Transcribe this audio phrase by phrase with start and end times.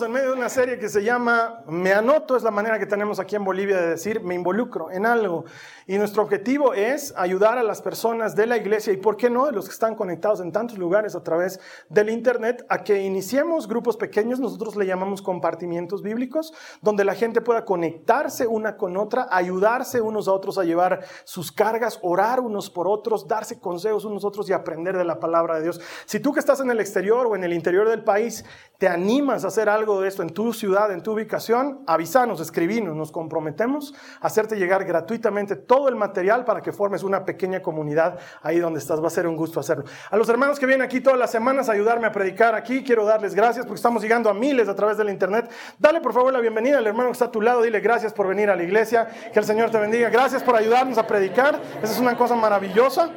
[0.00, 2.86] Estamos en medio de una serie que se llama Me anoto, es la manera que
[2.86, 5.44] tenemos aquí en Bolivia de decir me involucro en algo.
[5.86, 9.44] Y nuestro objetivo es ayudar a las personas de la iglesia y, ¿por qué no?,
[9.44, 13.68] de los que están conectados en tantos lugares a través del Internet, a que iniciemos
[13.68, 19.28] grupos pequeños, nosotros le llamamos compartimientos bíblicos, donde la gente pueda conectarse una con otra,
[19.30, 24.24] ayudarse unos a otros a llevar sus cargas, orar unos por otros, darse consejos unos
[24.24, 25.80] a otros y aprender de la palabra de Dios.
[26.06, 28.46] Si tú que estás en el exterior o en el interior del país
[28.78, 32.94] te animas a hacer algo de esto en tu ciudad, en tu ubicación, avísanos, escribinos,
[32.94, 38.18] nos comprometemos a hacerte llegar gratuitamente todo el material para que formes una pequeña comunidad
[38.42, 39.02] ahí donde estás.
[39.02, 39.84] Va a ser un gusto hacerlo.
[40.10, 43.04] A los hermanos que vienen aquí todas las semanas a ayudarme a predicar aquí, quiero
[43.04, 45.50] darles gracias porque estamos llegando a miles a través del internet.
[45.78, 48.28] Dale por favor la bienvenida al hermano que está a tu lado, dile gracias por
[48.28, 51.92] venir a la iglesia, que el Señor te bendiga, gracias por ayudarnos a predicar, esa
[51.92, 53.10] es una cosa maravillosa.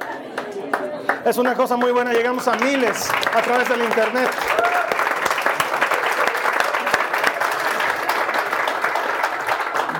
[1.25, 4.29] Es una cosa muy buena, llegamos a miles a través del internet.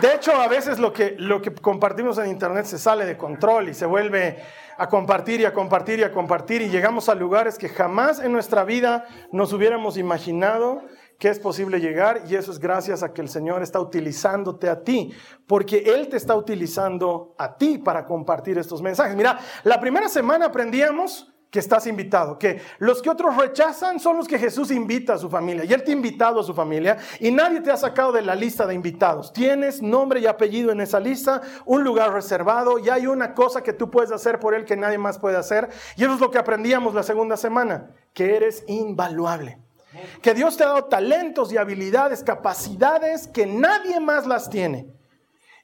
[0.03, 3.69] De hecho, a veces lo que, lo que compartimos en Internet se sale de control
[3.69, 4.37] y se vuelve
[4.77, 8.33] a compartir y a compartir y a compartir y llegamos a lugares que jamás en
[8.33, 10.81] nuestra vida nos hubiéramos imaginado
[11.17, 14.83] que es posible llegar y eso es gracias a que el Señor está utilizándote a
[14.83, 15.13] ti,
[15.47, 19.15] porque Él te está utilizando a ti para compartir estos mensajes.
[19.15, 24.27] Mira, la primera semana aprendíamos que estás invitado, que los que otros rechazan son los
[24.27, 25.63] que Jesús invita a su familia.
[25.63, 28.33] Y Él te ha invitado a su familia y nadie te ha sacado de la
[28.33, 29.31] lista de invitados.
[29.31, 33.71] Tienes nombre y apellido en esa lista, un lugar reservado y hay una cosa que
[33.71, 35.69] tú puedes hacer por Él que nadie más puede hacer.
[35.95, 39.59] Y eso es lo que aprendíamos la segunda semana, que eres invaluable.
[40.23, 44.87] Que Dios te ha dado talentos y habilidades, capacidades que nadie más las tiene.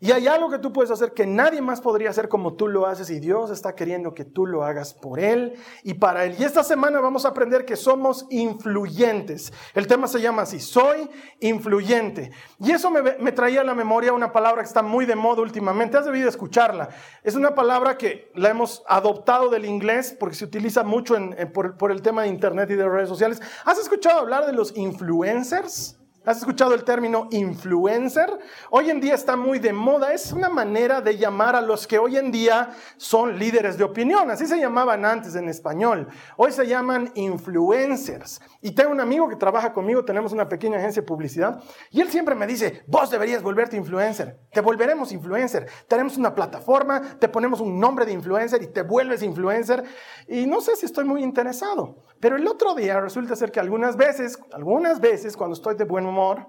[0.01, 2.85] Y hay algo que tú puedes hacer que nadie más podría hacer como tú lo
[2.85, 6.37] haces y Dios está queriendo que tú lo hagas por Él y para Él.
[6.39, 9.51] Y esta semana vamos a aprender que somos influyentes.
[9.73, 11.09] El tema se llama así, soy
[11.41, 12.31] influyente.
[12.59, 15.97] Y eso me, traía a la memoria una palabra que está muy de moda últimamente.
[15.97, 16.87] Has debido escucharla.
[17.21, 21.17] Es una palabra que la hemos adoptado del inglés porque se utiliza mucho
[21.53, 23.41] por, por el tema de Internet y de redes sociales.
[23.65, 25.98] ¿Has escuchado hablar de los influencers?
[26.25, 28.29] ¿Has escuchado el término influencer?
[28.71, 30.13] Hoy en día está muy de moda.
[30.13, 34.29] Es una manera de llamar a los que hoy en día son líderes de opinión.
[34.29, 36.09] Así se llamaban antes en español.
[36.35, 38.41] Hoy se llaman influencers.
[38.61, 42.09] Y tengo un amigo que trabaja conmigo, tenemos una pequeña agencia de publicidad, y él
[42.09, 44.37] siempre me dice, vos deberías volverte influencer.
[44.51, 45.67] Te volveremos influencer.
[45.87, 49.85] Tenemos una plataforma, te ponemos un nombre de influencer y te vuelves influencer.
[50.27, 52.03] Y no sé si estoy muy interesado.
[52.19, 56.08] Pero el otro día resulta ser que algunas veces, algunas veces cuando estoy de buen
[56.09, 56.45] humor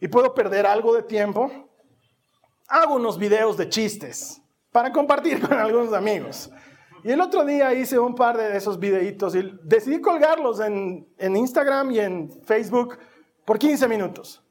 [0.00, 1.50] y puedo perder algo de tiempo,
[2.68, 4.40] hago unos videos de chistes
[4.70, 6.50] para compartir con algunos amigos.
[7.04, 11.36] Y el otro día hice un par de esos videitos y decidí colgarlos en, en
[11.36, 12.98] Instagram y en Facebook
[13.44, 14.44] por 15 minutos.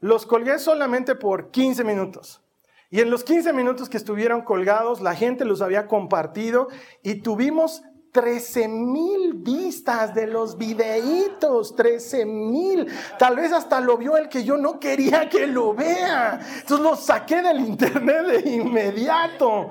[0.00, 2.42] Los colgué solamente por 15 minutos.
[2.90, 6.68] Y en los 15 minutos que estuvieron colgados, la gente los había compartido
[7.02, 7.82] y tuvimos
[8.12, 12.86] 13 mil vistas de los videitos, 13 mil.
[13.18, 16.40] Tal vez hasta lo vio el que yo no quería que lo vea.
[16.60, 19.70] Entonces lo saqué del internet de inmediato.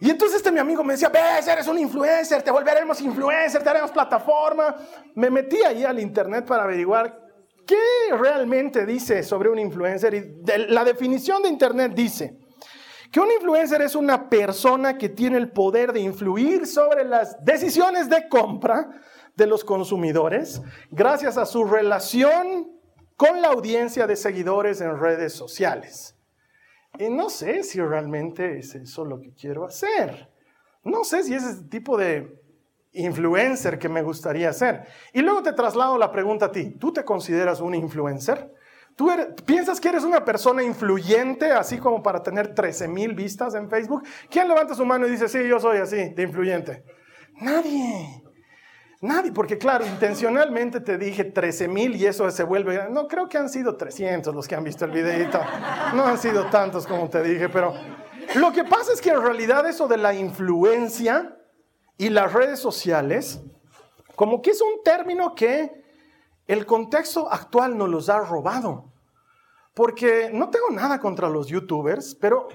[0.00, 3.68] Y entonces este mi amigo me decía, ves, eres un influencer, te volveremos influencer, te
[3.68, 4.76] haremos plataforma.
[5.14, 7.28] Me metí ahí al internet para averiguar
[7.66, 7.76] qué
[8.16, 10.14] realmente dice sobre un influencer.
[10.14, 12.38] Y la definición de internet dice,
[13.10, 18.08] que un influencer es una persona que tiene el poder de influir sobre las decisiones
[18.08, 18.90] de compra
[19.34, 20.60] de los consumidores
[20.90, 22.72] gracias a su relación
[23.16, 26.16] con la audiencia de seguidores en redes sociales.
[26.98, 30.28] Y no sé si realmente es eso lo que quiero hacer.
[30.84, 32.40] No sé si es ese tipo de
[32.92, 34.86] influencer que me gustaría ser.
[35.12, 36.70] Y luego te traslado la pregunta a ti.
[36.70, 38.52] ¿Tú te consideras un influencer?
[38.98, 39.08] ¿Tú
[39.46, 44.02] piensas que eres una persona influyente, así como para tener 13 mil vistas en Facebook?
[44.28, 46.82] ¿Quién levanta su mano y dice, sí, yo soy así, de influyente?
[47.40, 48.24] Nadie.
[49.00, 53.38] Nadie, porque claro, intencionalmente te dije 13 mil y eso se vuelve, no, creo que
[53.38, 55.38] han sido 300 los que han visto el videito.
[55.94, 57.74] No han sido tantos como te dije, pero
[58.34, 61.36] lo que pasa es que en realidad eso de la influencia
[61.96, 63.40] y las redes sociales,
[64.16, 65.84] como que es un término que
[66.48, 68.87] el contexto actual nos los ha robado.
[69.78, 72.48] Porque no tengo nada contra los youtubers, pero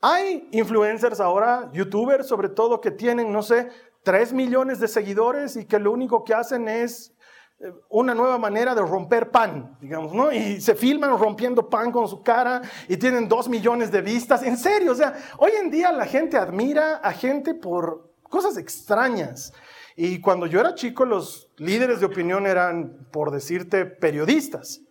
[0.00, 3.68] hay influencers ahora, youtubers sobre todo, que tienen, no sé,
[4.04, 7.12] 3 millones de seguidores y que lo único que hacen es
[7.58, 10.30] eh, una nueva manera de romper pan, digamos, ¿no?
[10.30, 14.44] Y se filman rompiendo pan con su cara y tienen 2 millones de vistas.
[14.44, 19.52] En serio, o sea, hoy en día la gente admira a gente por cosas extrañas.
[19.96, 24.82] Y cuando yo era chico, los líderes de opinión eran, por decirte, periodistas.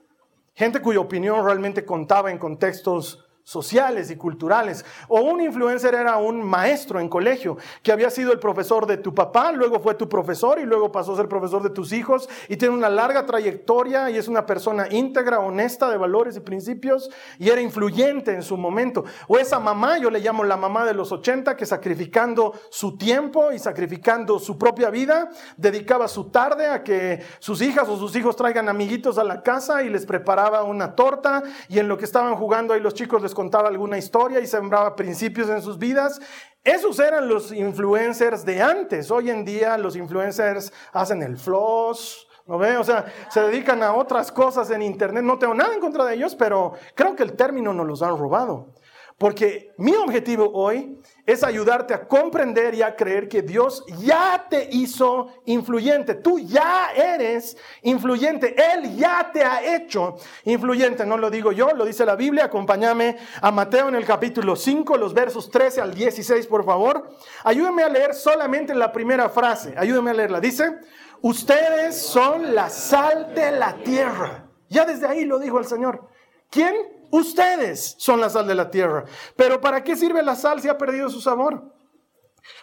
[0.53, 4.85] Gente cuya opinión realmente contaba en contextos sociales y culturales.
[5.07, 9.13] O un influencer era un maestro en colegio que había sido el profesor de tu
[9.13, 12.57] papá, luego fue tu profesor y luego pasó a ser profesor de tus hijos y
[12.57, 17.09] tiene una larga trayectoria y es una persona íntegra, honesta de valores y principios
[17.39, 19.03] y era influyente en su momento.
[19.27, 23.51] O esa mamá, yo le llamo la mamá de los 80, que sacrificando su tiempo
[23.51, 28.35] y sacrificando su propia vida, dedicaba su tarde a que sus hijas o sus hijos
[28.35, 32.35] traigan amiguitos a la casa y les preparaba una torta y en lo que estaban
[32.35, 36.19] jugando ahí los chicos les contaba alguna historia y sembraba principios en sus vidas.
[36.63, 39.09] Esos eran los influencers de antes.
[39.09, 42.77] Hoy en día los influencers hacen el floss, ¿no ve?
[42.77, 45.23] O sea, se dedican a otras cosas en Internet.
[45.23, 48.17] No tengo nada en contra de ellos, pero creo que el término nos los han
[48.17, 48.73] robado.
[49.21, 54.67] Porque mi objetivo hoy es ayudarte a comprender y a creer que Dios ya te
[54.71, 56.15] hizo influyente.
[56.15, 58.55] Tú ya eres influyente.
[58.73, 60.15] Él ya te ha hecho
[60.45, 61.05] influyente.
[61.05, 62.45] No lo digo yo, lo dice la Biblia.
[62.45, 67.07] Acompáñame a Mateo en el capítulo 5, los versos 13 al 16, por favor.
[67.43, 69.75] Ayúdame a leer solamente la primera frase.
[69.77, 70.39] Ayúdame a leerla.
[70.39, 70.79] Dice,
[71.21, 74.47] ustedes son la sal de la tierra.
[74.67, 76.07] Ya desde ahí lo dijo el Señor.
[76.49, 77.00] ¿Quién?
[77.11, 79.05] Ustedes son la sal de la tierra.
[79.35, 81.73] Pero ¿para qué sirve la sal si ha perdido su sabor?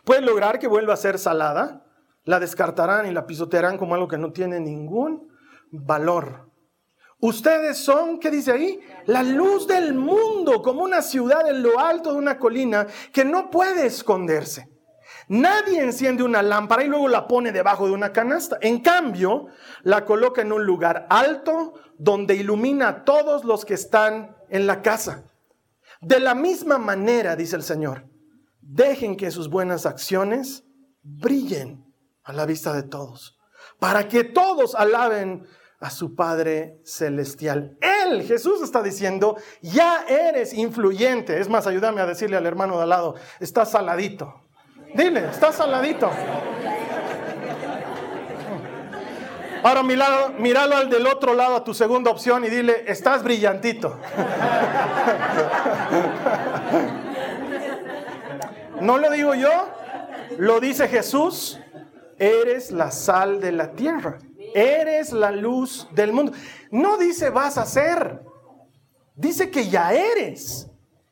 [0.05, 1.85] Pueden lograr que vuelva a ser salada,
[2.25, 5.29] la descartarán y la pisotearán como algo que no tiene ningún
[5.71, 6.49] valor.
[7.21, 8.81] Ustedes son, ¿qué dice ahí?
[9.07, 13.51] La luz del mundo, como una ciudad en lo alto de una colina que no
[13.51, 14.69] puede esconderse.
[15.29, 18.59] Nadie enciende una lámpara y luego la pone debajo de una canasta.
[18.61, 19.49] En cambio,
[19.83, 24.83] la coloca en un lugar alto donde ilumina a todos los que están en la
[24.83, 25.25] casa.
[26.01, 28.07] De la misma manera, dice el Señor,
[28.61, 30.65] dejen que sus buenas acciones
[31.03, 31.85] brillen
[32.23, 33.39] a la vista de todos,
[33.79, 35.47] para que todos alaben
[35.81, 37.79] a su Padre Celestial.
[37.81, 41.41] Él, Jesús está diciendo, ya eres influyente.
[41.41, 44.43] Es más, ayúdame a decirle al hermano de al lado, está saladito.
[44.95, 46.11] Dile, está saladito.
[49.63, 53.99] Ahora míralo, al del otro lado, a tu segunda opción, y dile, estás brillantito.
[58.81, 59.69] No lo digo yo,
[60.39, 61.59] lo dice Jesús,
[62.19, 64.19] eres la sal de la tierra,
[64.55, 66.33] eres la luz del mundo.
[66.71, 68.23] No dice vas a ser,
[69.15, 70.69] dice que ya eres.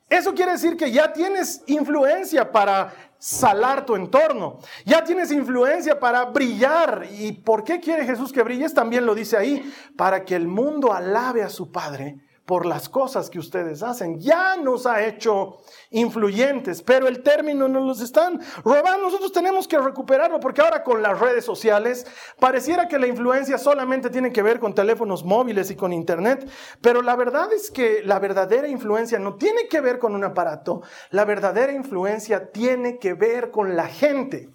[0.09, 4.59] Eso quiere decir que ya tienes influencia para salar tu entorno.
[4.85, 7.07] Ya tienes influencia para brillar.
[7.11, 8.73] ¿Y por qué quiere Jesús que brilles?
[8.73, 13.29] También lo dice ahí, para que el mundo alabe a su Padre por las cosas
[13.29, 14.21] que ustedes hacen.
[14.21, 15.57] Ya nos ha hecho
[15.89, 19.03] influyentes, pero el término nos los están robando.
[19.03, 22.07] Nosotros tenemos que recuperarlo porque ahora con las redes sociales
[22.39, 26.49] pareciera que la influencia solamente tiene que ver con teléfonos móviles y con internet,
[26.81, 30.83] pero la verdad es que la verdadera influencia no tiene que ver con un aparato,
[31.09, 34.49] la verdadera influencia tiene que ver con la gente.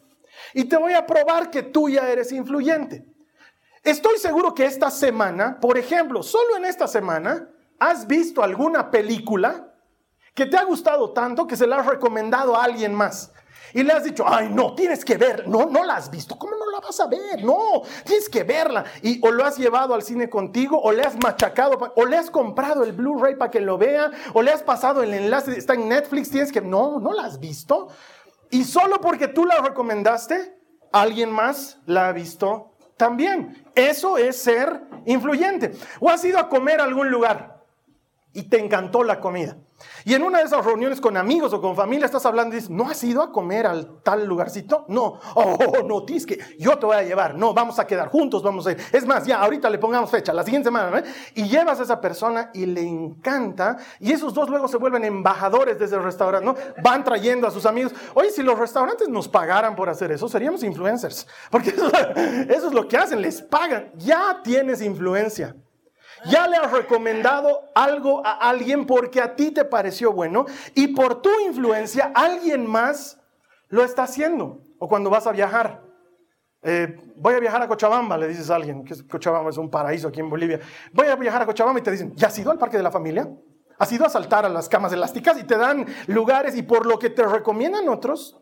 [0.54, 3.04] Y te voy a probar que tú ya eres influyente.
[3.84, 7.51] Estoy seguro que esta semana, por ejemplo, solo en esta semana,
[7.82, 9.74] ¿Has visto alguna película
[10.34, 13.32] que te ha gustado tanto que se la has recomendado a alguien más?
[13.74, 15.48] Y le has dicho, ay, no, tienes que ver.
[15.48, 16.38] No, no la has visto.
[16.38, 17.42] ¿Cómo no la vas a ver?
[17.42, 18.84] No, tienes que verla.
[19.02, 22.30] Y o lo has llevado al cine contigo, o le has machacado, o le has
[22.30, 25.88] comprado el Blu-ray para que lo vea, o le has pasado el enlace, está en
[25.88, 26.60] Netflix, tienes que.
[26.60, 27.88] No, no la has visto.
[28.50, 30.56] Y solo porque tú la recomendaste,
[30.92, 33.64] alguien más la ha visto también.
[33.74, 35.72] Eso es ser influyente.
[35.98, 37.61] O has ido a comer a algún lugar
[38.32, 39.56] y te encantó la comida.
[40.04, 42.70] Y en una de esas reuniones con amigos o con familia estás hablando y dices,
[42.70, 44.84] ¿no has ido a comer al tal lugarcito?
[44.88, 48.42] No, oh, no, tienes que, yo te voy a llevar, no, vamos a quedar juntos,
[48.42, 48.78] vamos a ir.
[48.92, 51.02] Es más, ya, ahorita le pongamos fecha, la siguiente semana.
[51.34, 55.78] Y llevas a esa persona y le encanta, y esos dos luego se vuelven embajadores
[55.78, 56.54] desde el restaurante, ¿no?
[56.82, 57.92] Van trayendo a sus amigos.
[58.14, 62.88] Oye, si los restaurantes nos pagaran por hacer eso, seríamos influencers, porque eso es lo
[62.88, 65.56] que hacen, les pagan, ya tienes influencia.
[66.26, 71.22] Ya le has recomendado algo a alguien porque a ti te pareció bueno y por
[71.22, 73.20] tu influencia alguien más
[73.68, 74.60] lo está haciendo.
[74.78, 75.82] O cuando vas a viajar.
[76.64, 80.08] Eh, voy a viajar a Cochabamba, le dices a alguien, que Cochabamba es un paraíso
[80.08, 80.60] aquí en Bolivia.
[80.92, 82.90] Voy a viajar a Cochabamba y te dicen, ¿ya has ido al Parque de la
[82.90, 83.28] Familia?
[83.78, 85.38] ¿Has ido a saltar a las camas elásticas?
[85.38, 88.41] Y te dan lugares y por lo que te recomiendan otros,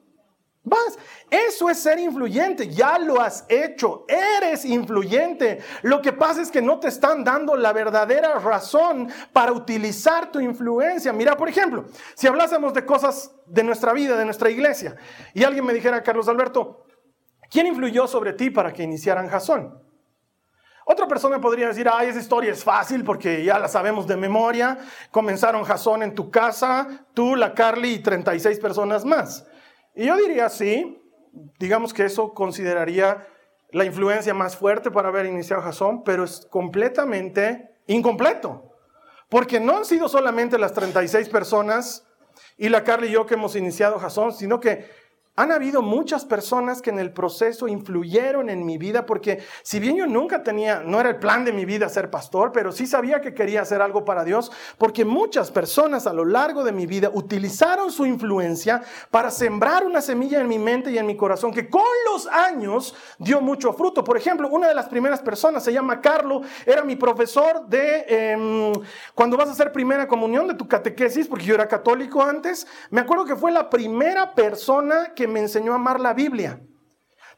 [0.62, 0.98] Vas,
[1.30, 5.60] eso es ser influyente, ya lo has hecho, eres influyente.
[5.82, 10.38] Lo que pasa es que no te están dando la verdadera razón para utilizar tu
[10.38, 11.14] influencia.
[11.14, 14.96] Mira, por ejemplo, si hablásemos de cosas de nuestra vida, de nuestra iglesia,
[15.32, 16.84] y alguien me dijera, Carlos Alberto,
[17.50, 19.82] ¿quién influyó sobre ti para que iniciaran Jasón?
[20.84, 24.76] Otra persona podría decir, ay, esa historia es fácil porque ya la sabemos de memoria.
[25.10, 29.46] Comenzaron Jasón en tu casa, tú, la Carly y 36 personas más.
[30.00, 30.98] Y yo diría sí,
[31.58, 33.28] digamos que eso consideraría
[33.70, 38.78] la influencia más fuerte para haber iniciado Jason, pero es completamente incompleto.
[39.28, 42.06] Porque no han sido solamente las 36 personas
[42.56, 44.88] y la Carly y yo que hemos iniciado Jason, sino que
[45.36, 49.96] han habido muchas personas que en el proceso influyeron en mi vida porque si bien
[49.96, 53.20] yo nunca tenía, no era el plan de mi vida ser pastor, pero sí sabía
[53.20, 57.10] que quería hacer algo para Dios porque muchas personas a lo largo de mi vida
[57.14, 61.70] utilizaron su influencia para sembrar una semilla en mi mente y en mi corazón que
[61.70, 61.82] con
[62.12, 64.04] los años dio mucho fruto.
[64.04, 68.72] Por ejemplo, una de las primeras personas se llama Carlo, era mi profesor de em,
[69.14, 73.00] cuando vas a hacer primera comunión de tu catequesis, porque yo era católico antes, me
[73.00, 76.60] acuerdo que fue la primera persona que me enseñó a amar la Biblia.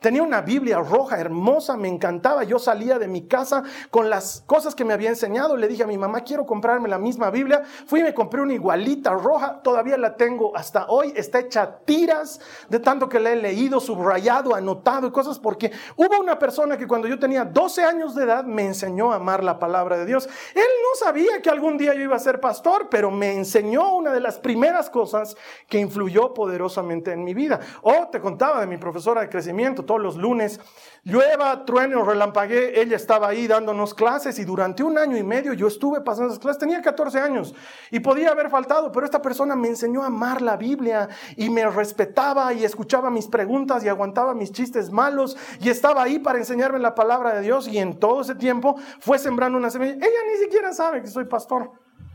[0.02, 2.42] Tenía una Biblia roja, hermosa, me encantaba.
[2.42, 5.56] Yo salía de mi casa con las cosas que me había enseñado.
[5.56, 7.62] Le dije a mi mamá, quiero comprarme la misma Biblia.
[7.86, 9.62] Fui y me compré una igualita roja.
[9.62, 11.12] Todavía la tengo hasta hoy.
[11.14, 15.38] Está hecha tiras de tanto que la he leído, subrayado, anotado y cosas.
[15.38, 19.16] Porque hubo una persona que cuando yo tenía 12 años de edad me enseñó a
[19.16, 20.28] amar la palabra de Dios.
[20.52, 24.12] Él no sabía que algún día yo iba a ser pastor, pero me enseñó una
[24.12, 25.36] de las primeras cosas
[25.68, 27.60] que influyó poderosamente en mi vida.
[27.82, 30.60] O te contaba de mi profesora de crecimiento los lunes.
[31.04, 35.66] Llueva, trueno, relampagué, ella estaba ahí dándonos clases y durante un año y medio yo
[35.66, 36.60] estuve pasando esas clases.
[36.60, 37.54] Tenía 14 años
[37.90, 41.68] y podía haber faltado, pero esta persona me enseñó a amar la Biblia y me
[41.68, 46.78] respetaba y escuchaba mis preguntas y aguantaba mis chistes malos y estaba ahí para enseñarme
[46.78, 49.94] la palabra de Dios y en todo ese tiempo fue sembrando una semilla.
[49.94, 51.72] Ella ni siquiera sabe que soy pastor.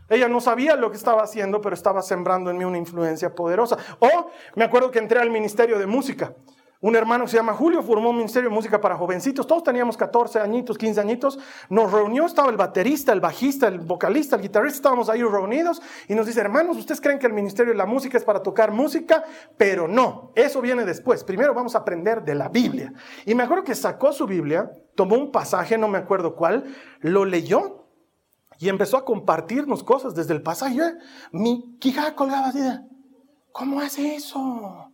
[0.08, 3.76] Ella no sabía lo que estaba haciendo, pero estaba sembrando en mí una influencia poderosa.
[3.98, 6.32] O me acuerdo que entré al ministerio de música.
[6.80, 9.48] Un hermano que se llama Julio formó un ministerio de música para jovencitos.
[9.48, 11.38] Todos teníamos 14 añitos, 15 añitos.
[11.68, 14.76] Nos reunió, estaba el baterista, el bajista, el vocalista, el guitarrista.
[14.76, 18.16] Estábamos ahí reunidos y nos dice, hermanos, ustedes creen que el ministerio de la música
[18.16, 19.24] es para tocar música,
[19.56, 21.24] pero no, eso viene después.
[21.24, 22.92] Primero vamos a aprender de la Biblia.
[23.26, 26.64] Y me acuerdo que sacó su Biblia, tomó un pasaje, no me acuerdo cuál,
[27.00, 27.88] lo leyó
[28.60, 30.80] y empezó a compartirnos cosas desde el pasaje.
[31.32, 32.60] Mi quijada colgaba así
[33.50, 34.87] ¿cómo hace eso?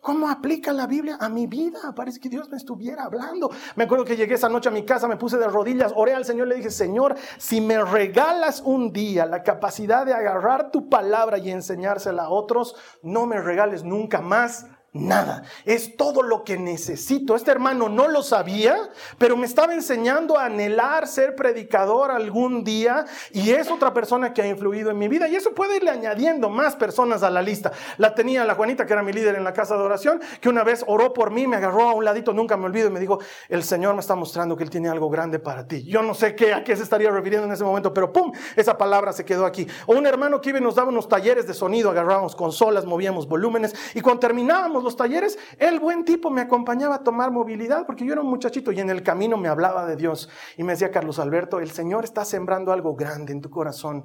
[0.00, 1.92] ¿Cómo aplica la Biblia a mi vida?
[1.94, 3.50] Parece que Dios me estuviera hablando.
[3.74, 6.24] Me acuerdo que llegué esa noche a mi casa, me puse de rodillas, oré al
[6.24, 11.38] Señor, le dije, Señor, si me regalas un día la capacidad de agarrar tu palabra
[11.38, 15.42] y enseñársela a otros, no me regales nunca más nada.
[15.64, 17.36] Es todo lo que necesito.
[17.36, 18.76] Este hermano no lo sabía,
[19.18, 24.42] pero me estaba enseñando a anhelar ser predicador algún día y es otra persona que
[24.42, 25.28] ha influido en mi vida.
[25.28, 27.72] Y eso puede irle añadiendo más personas a la lista.
[27.98, 30.64] La tenía la Juanita, que era mi líder en la casa de oración, que una
[30.64, 33.18] vez oró por mí, me agarró a un ladito, nunca me olvido, y me dijo,
[33.48, 35.84] el Señor me está mostrando que Él tiene algo grande para ti.
[35.84, 38.32] Yo no sé qué, a qué se estaría refiriendo en ese momento, pero ¡pum!
[38.56, 39.66] Esa palabra se quedó aquí.
[39.86, 43.28] O un hermano que iba y nos daba unos talleres de sonido, agarrábamos consolas, movíamos
[43.28, 48.04] volúmenes, y cuando terminábamos los talleres, el buen tipo me acompañaba a tomar movilidad porque
[48.04, 50.90] yo era un muchachito y en el camino me hablaba de Dios y me decía,
[50.90, 54.04] Carlos Alberto, el Señor está sembrando algo grande en tu corazón.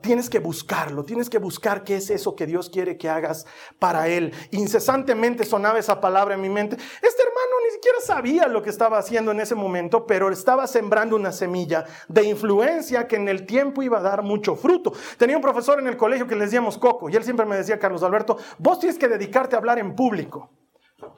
[0.00, 3.46] Tienes que buscarlo, tienes que buscar qué es eso que Dios quiere que hagas
[3.80, 4.32] para Él.
[4.52, 6.76] Incesantemente sonaba esa palabra en mi mente.
[6.76, 11.16] Este hermano ni siquiera sabía lo que estaba haciendo en ese momento, pero estaba sembrando
[11.16, 14.92] una semilla de influencia que en el tiempo iba a dar mucho fruto.
[15.16, 17.78] Tenía un profesor en el colegio que le decíamos Coco y él siempre me decía,
[17.80, 20.50] Carlos Alberto, vos tienes que dedicarte a hablar en público.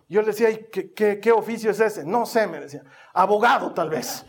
[0.08, 2.04] Yo le decía, ¿qué, qué, oficio es ese?
[2.04, 2.82] No sé, me decía.
[3.14, 4.26] Abogado, tal vez.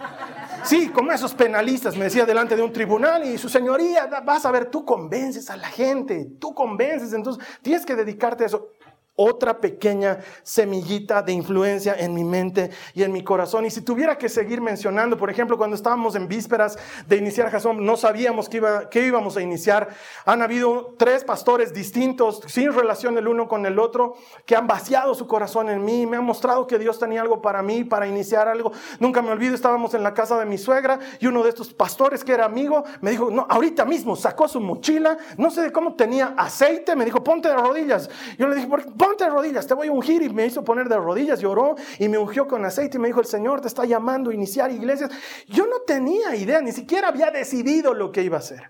[0.63, 4.51] Sí, como esos penalistas, me decía, delante de un tribunal y su señoría, vas a
[4.51, 8.69] ver, tú convences a la gente, tú convences, entonces tienes que dedicarte a eso.
[9.15, 13.65] Otra pequeña semillita de influencia en mi mente y en mi corazón.
[13.65, 16.77] Y si tuviera que seguir mencionando, por ejemplo, cuando estábamos en vísperas
[17.07, 19.89] de iniciar Jason, no sabíamos qué, iba, qué íbamos a iniciar.
[20.25, 24.15] Han habido tres pastores distintos, sin relación el uno con el otro,
[24.45, 27.61] que han vaciado su corazón en mí, me han mostrado que Dios tenía algo para
[27.61, 28.71] mí, para iniciar algo.
[28.99, 32.23] Nunca me olvido, estábamos en la casa de mi suegra y uno de estos pastores
[32.23, 35.95] que era amigo me dijo, no, ahorita mismo sacó su mochila, no sé de cómo
[35.95, 38.09] tenía aceite, me dijo, ponte de rodillas.
[38.37, 38.67] Yo le dije,
[39.01, 40.21] ponte de rodillas, te voy a ungir.
[40.21, 43.19] Y me hizo poner de rodillas, lloró y me ungió con aceite y me dijo,
[43.19, 45.09] el Señor te está llamando a iniciar iglesias.
[45.47, 48.69] Yo no tenía idea, ni siquiera había decidido lo que iba a hacer.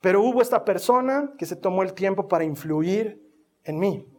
[0.00, 3.22] Pero hubo esta persona que se tomó el tiempo para influir
[3.62, 4.13] en mí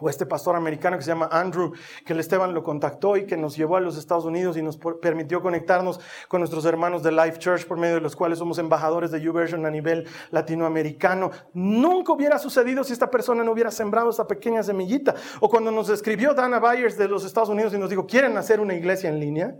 [0.00, 1.72] o este pastor americano que se llama Andrew,
[2.04, 4.78] que el Esteban lo contactó y que nos llevó a los Estados Unidos y nos
[5.00, 9.10] permitió conectarnos con nuestros hermanos de Life Church, por medio de los cuales somos embajadores
[9.10, 11.30] de YouVersion a nivel latinoamericano.
[11.54, 15.14] Nunca hubiera sucedido si esta persona no hubiera sembrado esta pequeña semillita.
[15.40, 18.60] O cuando nos escribió Dana Byers de los Estados Unidos y nos dijo, ¿quieren hacer
[18.60, 19.54] una iglesia en línea?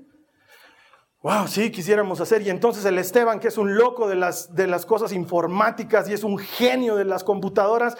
[1.22, 2.40] Wow, sí, quisiéramos hacer.
[2.40, 6.14] Y entonces el Esteban, que es un loco de las, de las cosas informáticas y
[6.14, 7.98] es un genio de las computadoras,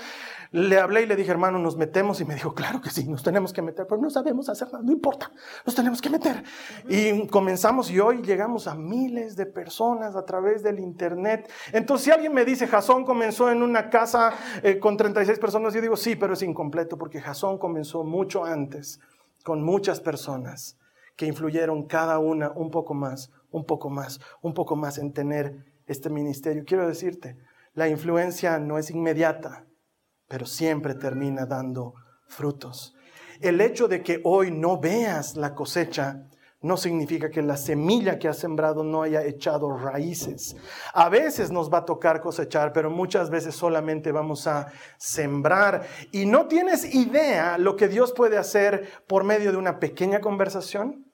[0.53, 2.21] le hablé y le dije, hermano, nos metemos.
[2.21, 4.83] Y me dijo, claro que sí, nos tenemos que meter, pero no sabemos hacer nada,
[4.83, 5.31] no importa,
[5.65, 6.43] nos tenemos que meter.
[6.89, 11.51] Y comenzamos y hoy llegamos a miles de personas a través del Internet.
[11.73, 15.81] Entonces, si alguien me dice, Jasón comenzó en una casa eh, con 36 personas, yo
[15.81, 19.01] digo, sí, pero es incompleto porque Jasón comenzó mucho antes,
[19.45, 20.77] con muchas personas
[21.17, 25.65] que influyeron cada una un poco más, un poco más, un poco más en tener
[25.87, 26.65] este ministerio.
[26.67, 27.37] Quiero decirte,
[27.75, 29.65] la influencia no es inmediata
[30.31, 31.95] pero siempre termina dando
[32.29, 32.95] frutos.
[33.41, 36.23] El hecho de que hoy no veas la cosecha
[36.63, 40.55] no significa que la semilla que has sembrado no haya echado raíces.
[40.95, 45.87] A veces nos va a tocar cosechar, pero muchas veces solamente vamos a sembrar.
[46.13, 51.10] Y no tienes idea lo que Dios puede hacer por medio de una pequeña conversación,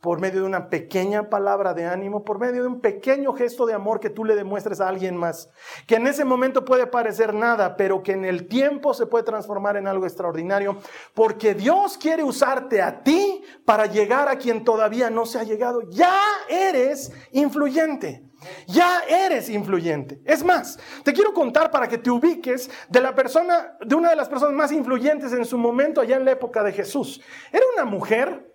[0.00, 3.74] por medio de una pequeña palabra de ánimo, por medio de un pequeño gesto de
[3.74, 5.50] amor que tú le demuestres a alguien más,
[5.86, 9.76] que en ese momento puede parecer nada, pero que en el tiempo se puede transformar
[9.76, 10.78] en algo extraordinario,
[11.14, 15.82] porque Dios quiere usarte a ti para llegar a quien todavía no se ha llegado.
[15.90, 16.16] Ya
[16.48, 18.24] eres influyente.
[18.68, 20.20] Ya eres influyente.
[20.24, 24.16] Es más, te quiero contar para que te ubiques de la persona, de una de
[24.16, 27.20] las personas más influyentes en su momento allá en la época de Jesús.
[27.50, 28.47] Era una mujer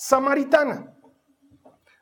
[0.00, 0.94] samaritana.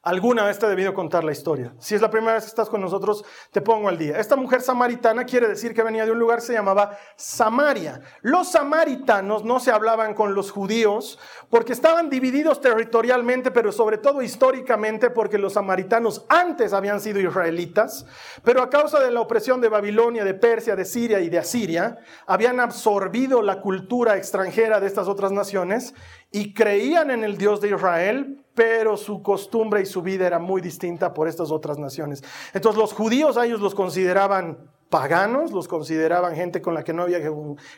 [0.02, 1.74] Alguna vez te he debido contar la historia.
[1.80, 4.18] Si es la primera vez que estás con nosotros, te pongo al día.
[4.20, 8.00] Esta mujer samaritana quiere decir que venía de un lugar que se llamaba Samaria.
[8.22, 11.18] Los samaritanos no se hablaban con los judíos
[11.50, 18.06] porque estaban divididos territorialmente, pero sobre todo históricamente porque los samaritanos antes habían sido israelitas,
[18.44, 21.98] pero a causa de la opresión de Babilonia, de Persia, de Siria y de Asiria,
[22.26, 25.92] habían absorbido la cultura extranjera de estas otras naciones
[26.30, 30.60] y creían en el Dios de Israel, pero su costumbre y su vida era muy
[30.60, 32.22] distinta por estas otras naciones.
[32.52, 37.02] Entonces los judíos a ellos los consideraban paganos, los consideraban gente con la que no
[37.02, 37.20] había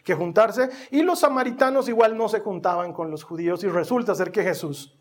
[0.05, 4.31] que juntarse, y los samaritanos igual no se juntaban con los judíos, y resulta ser
[4.31, 4.97] que Jesús,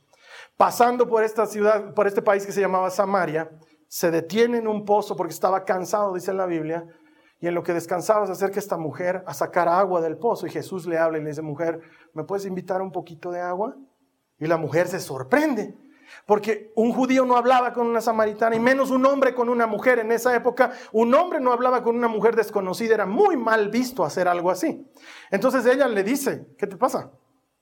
[0.58, 3.50] pasando por esta ciudad, por este país que se llamaba Samaria,
[3.88, 6.86] se detiene en un pozo porque estaba cansado, dice la Biblia,
[7.40, 10.50] y en lo que descansaba se acerca esta mujer a sacar agua del pozo, y
[10.50, 11.80] Jesús le habla y le dice, mujer,
[12.14, 13.76] ¿me puedes invitar un poquito de agua?
[14.40, 15.78] Y la mujer se sorprende,
[16.26, 20.00] porque un judío no hablaba con una samaritana, y menos un hombre con una mujer.
[20.00, 24.04] En esa época, un hombre no hablaba con una mujer desconocida, era muy mal visto
[24.04, 24.86] hacer algo así.
[25.32, 27.12] Entonces ella le dice, ¿qué te pasa?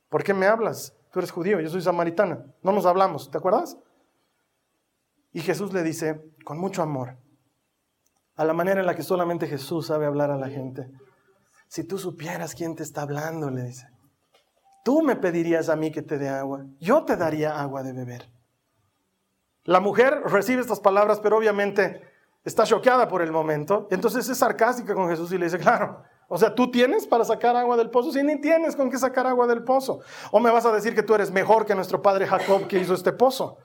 [0.10, 0.96] ¿Por qué me hablas?
[1.12, 3.78] Tú eres judío, yo soy samaritana, no nos hablamos, ¿te acuerdas?
[5.34, 7.18] Y Jesús le dice, con mucho amor,
[8.38, 10.90] a la manera en la que solamente Jesús sabe hablar a la gente.
[11.68, 13.90] Si tú supieras quién te está hablando, le dice.
[14.86, 16.66] Tú me pedirías a mí que te dé agua.
[16.80, 18.30] Yo te daría agua de beber.
[19.64, 22.02] La mujer recibe estas palabras, pero obviamente
[22.46, 23.88] está choqueada por el momento.
[23.92, 27.56] Entonces es sarcástica con Jesús y le dice, claro, o sea, tú tienes para sacar
[27.56, 30.00] agua del pozo, si ni tienes con qué sacar agua del pozo.
[30.32, 32.94] O me vas a decir que tú eres mejor que nuestro padre Jacob que hizo
[32.94, 33.58] este pozo.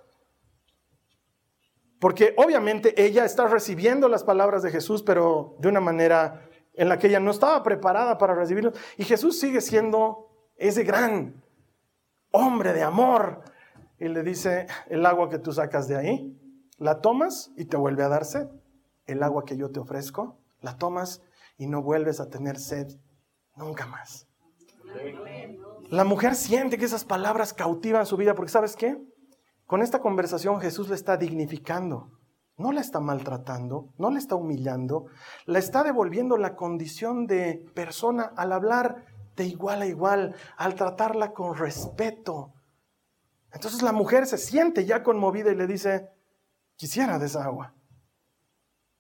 [2.03, 6.99] Porque obviamente ella está recibiendo las palabras de Jesús, pero de una manera en la
[6.99, 8.73] que ella no estaba preparada para recibirlo.
[8.97, 11.41] Y Jesús sigue siendo ese gran
[12.33, 13.43] hombre de amor.
[14.01, 16.37] Y le dice, el agua que tú sacas de ahí,
[16.77, 18.49] la tomas y te vuelve a dar sed.
[19.07, 21.23] El agua que yo te ofrezco, la tomas
[21.57, 22.89] y no vuelves a tener sed
[23.55, 24.27] nunca más.
[25.89, 28.99] La mujer siente que esas palabras cautivan su vida porque ¿sabes qué?
[29.73, 32.11] Con esta conversación Jesús le está dignificando,
[32.59, 35.07] no la está maltratando, no le está humillando,
[35.47, 41.33] la está devolviendo la condición de persona al hablar de igual a igual, al tratarla
[41.33, 42.53] con respeto.
[43.51, 46.11] Entonces la mujer se siente ya conmovida y le dice,
[46.77, 47.73] quisiera de esa agua.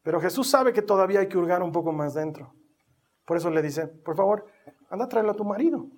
[0.03, 2.55] Pero Jesús sabe que todavía hay que hurgar un poco más dentro.
[3.27, 4.47] Por eso le dice, por favor,
[4.89, 5.91] anda a traerlo a tu marido.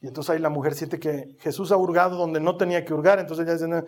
[0.00, 3.18] Y entonces ahí la mujer siente que Jesús ha hurgado donde no tenía que hurgar.
[3.18, 3.84] Entonces ella dice, no,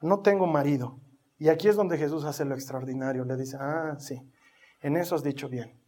[0.00, 1.00] no tengo marido.
[1.38, 3.24] Y aquí es donde Jesús hace lo extraordinario.
[3.24, 4.20] Le dice, ah, sí,
[4.80, 5.80] en eso has dicho bien.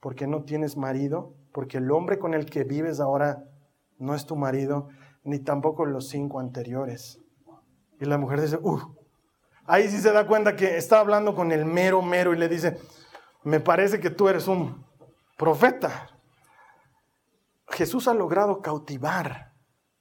[0.00, 3.44] Porque no tienes marido, porque el hombre con el que vives ahora
[3.98, 4.88] no es tu marido,
[5.22, 7.20] ni tampoco los cinco anteriores.
[8.00, 8.82] Y la mujer dice, uff,
[9.64, 12.78] ahí sí se da cuenta que está hablando con el mero mero y le dice,
[13.44, 14.84] me parece que tú eres un
[15.36, 16.08] profeta.
[17.68, 19.52] Jesús ha logrado cautivar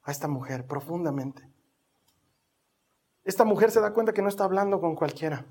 [0.03, 1.49] a esta mujer profundamente.
[3.23, 5.45] Esta mujer se da cuenta que no está hablando con cualquiera.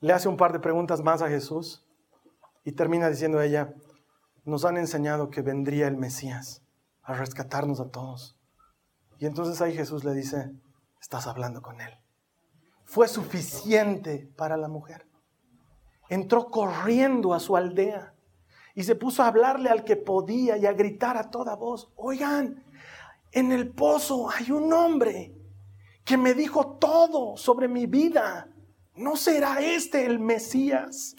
[0.00, 1.86] Le hace un par de preguntas más a Jesús
[2.64, 3.74] y termina diciendo ella,
[4.44, 6.62] nos han enseñado que vendría el Mesías
[7.02, 8.36] a rescatarnos a todos.
[9.18, 10.52] Y entonces ahí Jesús le dice,
[11.00, 11.90] estás hablando con él.
[12.84, 15.06] Fue suficiente para la mujer.
[16.08, 18.11] Entró corriendo a su aldea
[18.74, 22.64] y se puso a hablarle al que podía y a gritar a toda voz, oigan,
[23.32, 25.34] en el pozo hay un hombre
[26.04, 28.48] que me dijo todo sobre mi vida.
[28.94, 31.16] ¿No será este el Mesías?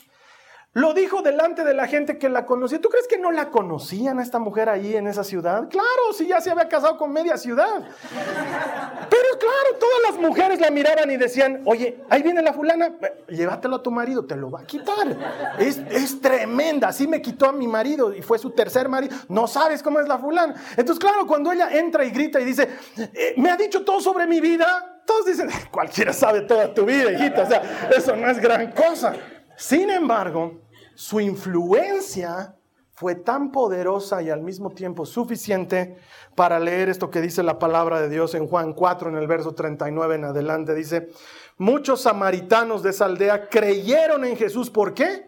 [0.75, 2.81] Lo dijo delante de la gente que la conocía.
[2.81, 5.69] ¿Tú crees que no la conocían a esta mujer ahí en esa ciudad?
[5.69, 7.83] Claro, si ya se había casado con media ciudad.
[8.09, 12.91] Pero claro, todas las mujeres la miraban y decían, oye, ahí viene la fulana,
[13.27, 15.55] llévatelo a tu marido, te lo va a quitar.
[15.59, 19.15] Es, es tremenda, así me quitó a mi marido y fue su tercer marido.
[19.29, 20.55] No sabes cómo es la fulana.
[20.71, 24.25] Entonces, claro, cuando ella entra y grita y dice, eh, me ha dicho todo sobre
[24.25, 27.43] mi vida, todos dicen, cualquiera sabe toda tu vida, hijita.
[27.43, 29.13] O sea, eso no es gran cosa.
[29.55, 30.62] Sin embargo,
[30.95, 32.55] su influencia
[32.95, 35.97] fue tan poderosa y al mismo tiempo suficiente
[36.35, 39.55] para leer esto que dice la palabra de Dios en Juan 4, en el verso
[39.55, 40.75] 39 en adelante.
[40.75, 41.09] Dice,
[41.57, 44.69] muchos samaritanos de esa aldea creyeron en Jesús.
[44.69, 45.27] ¿Por qué?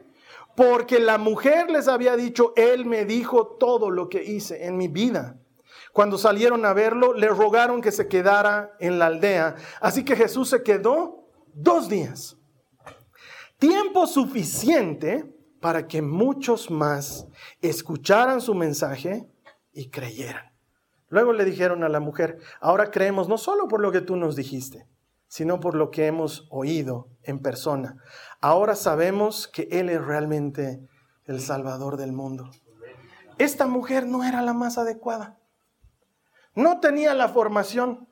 [0.55, 4.87] Porque la mujer les había dicho, Él me dijo todo lo que hice en mi
[4.87, 5.37] vida.
[5.91, 9.55] Cuando salieron a verlo, le rogaron que se quedara en la aldea.
[9.81, 12.37] Así que Jesús se quedó dos días.
[13.57, 15.34] Tiempo suficiente
[15.65, 17.25] para que muchos más
[17.59, 19.27] escucharan su mensaje
[19.73, 20.53] y creyeran.
[21.07, 24.35] Luego le dijeron a la mujer, ahora creemos no solo por lo que tú nos
[24.35, 24.87] dijiste,
[25.27, 27.97] sino por lo que hemos oído en persona.
[28.41, 30.87] Ahora sabemos que Él es realmente
[31.23, 32.51] el Salvador del mundo.
[33.39, 35.39] Esta mujer no era la más adecuada.
[36.53, 38.07] No tenía la formación,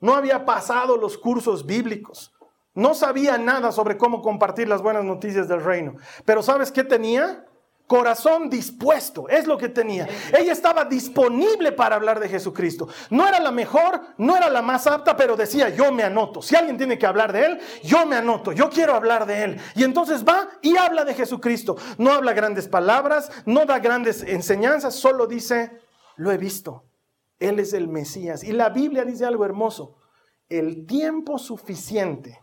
[0.00, 2.32] no había pasado los cursos bíblicos,
[2.78, 5.96] no sabía nada sobre cómo compartir las buenas noticias del reino.
[6.24, 7.44] Pero ¿sabes qué tenía?
[7.88, 10.06] Corazón dispuesto, es lo que tenía.
[10.38, 12.86] Ella estaba disponible para hablar de Jesucristo.
[13.10, 16.40] No era la mejor, no era la más apta, pero decía, yo me anoto.
[16.40, 19.60] Si alguien tiene que hablar de Él, yo me anoto, yo quiero hablar de Él.
[19.74, 21.76] Y entonces va y habla de Jesucristo.
[21.96, 25.80] No habla grandes palabras, no da grandes enseñanzas, solo dice,
[26.14, 26.84] lo he visto.
[27.40, 28.44] Él es el Mesías.
[28.44, 29.96] Y la Biblia dice algo hermoso,
[30.48, 32.38] el tiempo suficiente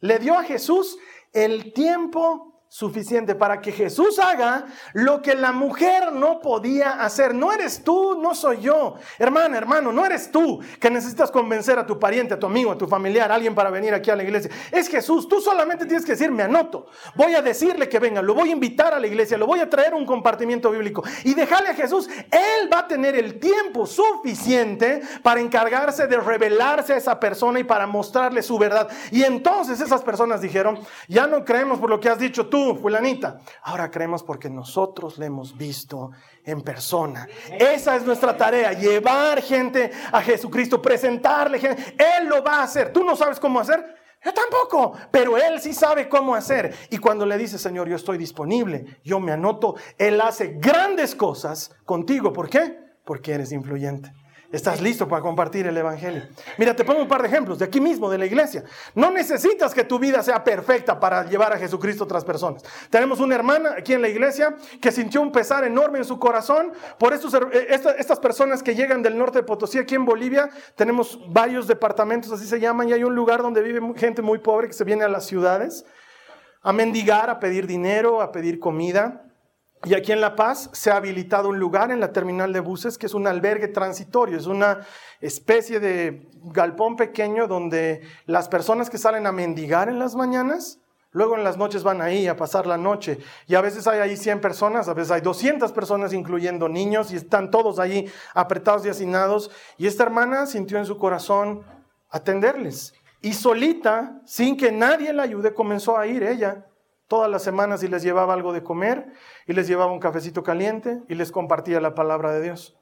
[0.00, 0.98] le dio a Jesús
[1.32, 7.32] el tiempo suficiente para que Jesús haga lo que la mujer no podía hacer.
[7.32, 8.96] No eres tú, no soy yo.
[9.16, 12.76] Hermana, hermano, no eres tú que necesitas convencer a tu pariente, a tu amigo, a
[12.76, 14.50] tu familiar, a alguien para venir aquí a la iglesia.
[14.72, 15.28] Es Jesús.
[15.28, 16.88] Tú solamente tienes que decir, me anoto.
[17.14, 19.70] Voy a decirle que venga, lo voy a invitar a la iglesia, lo voy a
[19.70, 22.08] traer un compartimiento bíblico y dejarle a Jesús.
[22.08, 27.64] Él va a tener el tiempo suficiente para encargarse de revelarse a esa persona y
[27.64, 28.88] para mostrarle su verdad.
[29.12, 33.40] Y entonces esas personas dijeron, ya no creemos por lo que has dicho tú fulanita.
[33.62, 36.10] Ahora creemos porque nosotros le hemos visto
[36.44, 37.26] en persona.
[37.50, 41.96] Esa es nuestra tarea, llevar gente a Jesucristo, presentarle gente.
[41.98, 42.92] Él lo va a hacer.
[42.92, 43.84] ¿Tú no sabes cómo hacer?
[44.24, 46.74] Yo tampoco, pero Él sí sabe cómo hacer.
[46.88, 51.76] Y cuando le dice, Señor, yo estoy disponible, yo me anoto, Él hace grandes cosas
[51.84, 52.32] contigo.
[52.32, 52.78] ¿Por qué?
[53.04, 54.14] Porque eres influyente.
[54.54, 56.22] Estás listo para compartir el Evangelio.
[56.58, 58.62] Mira, te pongo un par de ejemplos de aquí mismo, de la iglesia.
[58.94, 62.62] No necesitas que tu vida sea perfecta para llevar a Jesucristo a otras personas.
[62.88, 66.72] Tenemos una hermana aquí en la iglesia que sintió un pesar enorme en su corazón
[67.00, 70.48] por eh, estas personas que llegan del norte de Potosí, aquí en Bolivia.
[70.76, 74.68] Tenemos varios departamentos, así se llaman, y hay un lugar donde vive gente muy pobre
[74.68, 75.84] que se viene a las ciudades
[76.62, 79.24] a mendigar, a pedir dinero, a pedir comida.
[79.84, 82.96] Y aquí en La Paz se ha habilitado un lugar en la terminal de buses
[82.96, 84.80] que es un albergue transitorio, es una
[85.20, 90.80] especie de galpón pequeño donde las personas que salen a mendigar en las mañanas
[91.14, 94.16] Luego en las noches van ahí a pasar la noche y a veces hay ahí
[94.16, 98.88] 100 personas, a veces hay 200 personas incluyendo niños y están todos ahí apretados y
[98.88, 99.48] hacinados.
[99.78, 101.62] Y esta hermana sintió en su corazón
[102.10, 102.94] atenderles.
[103.22, 106.66] Y solita, sin que nadie la ayude, comenzó a ir ella
[107.06, 109.12] todas las semanas y les llevaba algo de comer
[109.46, 112.76] y les llevaba un cafecito caliente y les compartía la palabra de Dios.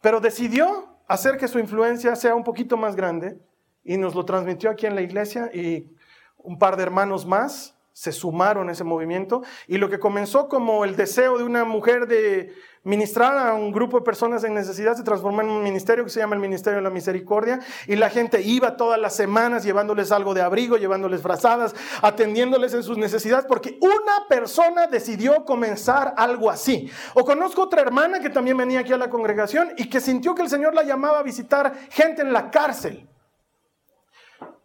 [0.00, 3.40] Pero decidió hacer que su influencia sea un poquito más grande
[3.84, 5.94] y nos lo transmitió aquí en la iglesia y
[6.38, 10.84] un par de hermanos más se sumaron a ese movimiento y lo que comenzó como
[10.84, 15.02] el deseo de una mujer de ministrar a un grupo de personas en necesidad se
[15.02, 18.42] transformó en un ministerio que se llama el Ministerio de la Misericordia y la gente
[18.42, 23.78] iba todas las semanas llevándoles algo de abrigo, llevándoles frazadas, atendiéndoles en sus necesidades porque
[23.80, 26.90] una persona decidió comenzar algo así.
[27.14, 30.42] O conozco otra hermana que también venía aquí a la congregación y que sintió que
[30.42, 33.08] el Señor la llamaba a visitar gente en la cárcel.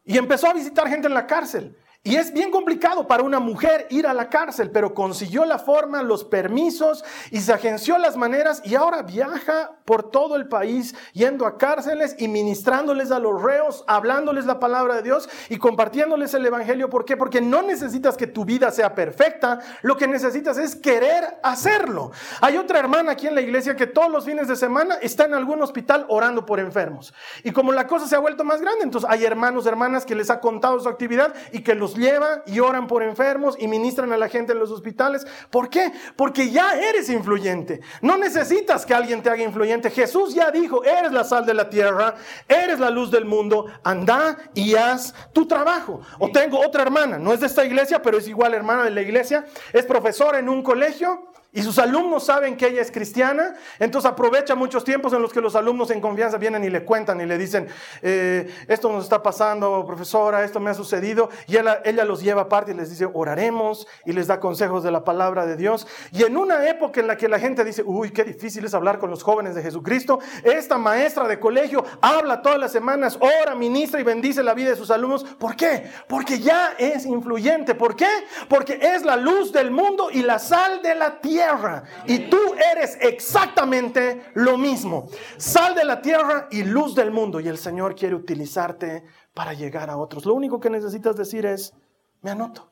[0.04, 1.78] Y empezó a visitar gente en la cárcel.
[2.04, 6.02] Y es bien complicado para una mujer ir a la cárcel, pero consiguió la forma,
[6.02, 11.46] los permisos y se agenció las maneras y ahora viaja por todo el país yendo
[11.46, 16.44] a cárceles y ministrándoles a los reos, hablándoles la palabra de Dios y compartiéndoles el
[16.44, 16.90] Evangelio.
[16.90, 17.18] ¿Por qué?
[17.18, 22.10] Porque no necesitas que tu vida sea perfecta, lo que necesitas es querer hacerlo.
[22.42, 25.36] Hay otra hermana aquí en la iglesia que todos los fines de semana está en
[25.36, 27.14] algún hospital orando por enfermos.
[27.44, 30.32] Y como la cosa se ha vuelto más grande, entonces hay hermanos, hermanas que les
[30.32, 34.18] ha contado su actividad y que los lleva y oran por enfermos y ministran a
[34.18, 35.26] la gente en los hospitales.
[35.50, 35.92] ¿Por qué?
[36.16, 37.82] Porque ya eres influyente.
[38.02, 39.90] No necesitas que alguien te haga influyente.
[39.90, 42.16] Jesús ya dijo, eres la sal de la tierra,
[42.48, 46.02] eres la luz del mundo, anda y haz tu trabajo.
[46.20, 49.02] O tengo otra hermana, no es de esta iglesia, pero es igual hermana de la
[49.02, 54.10] iglesia, es profesora en un colegio y sus alumnos saben que ella es cristiana, entonces
[54.10, 57.26] aprovecha muchos tiempos en los que los alumnos en confianza vienen y le cuentan y
[57.26, 57.68] le dicen,
[58.02, 62.44] eh, esto nos está pasando, profesora, esto me ha sucedido, y ella, ella los lleva
[62.44, 65.88] aparte y les dice, oraremos, y les da consejos de la palabra de Dios.
[66.14, 68.98] Y en una época en la que la gente dice, uy, qué difícil es hablar
[68.98, 74.00] con los jóvenes de Jesucristo, esta maestra de colegio habla todas las semanas, ora, ministra
[74.00, 75.26] y bendice la vida de sus alumnos.
[75.38, 75.92] ¿Por qué?
[76.08, 77.76] Porque ya es influyente.
[77.76, 78.08] ¿Por qué?
[78.48, 81.41] Porque es la luz del mundo y la sal de la tierra
[82.06, 82.38] y tú
[82.74, 85.08] eres exactamente lo mismo.
[85.38, 87.40] Sal de la tierra y luz del mundo.
[87.40, 90.26] Y el Señor quiere utilizarte para llegar a otros.
[90.26, 91.74] Lo único que necesitas decir es,
[92.22, 92.70] me anoto.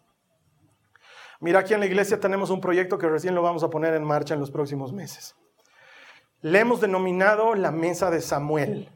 [1.39, 4.03] Mira, aquí en la iglesia tenemos un proyecto que recién lo vamos a poner en
[4.03, 5.35] marcha en los próximos meses.
[6.41, 8.89] Le hemos denominado la mesa de Samuel.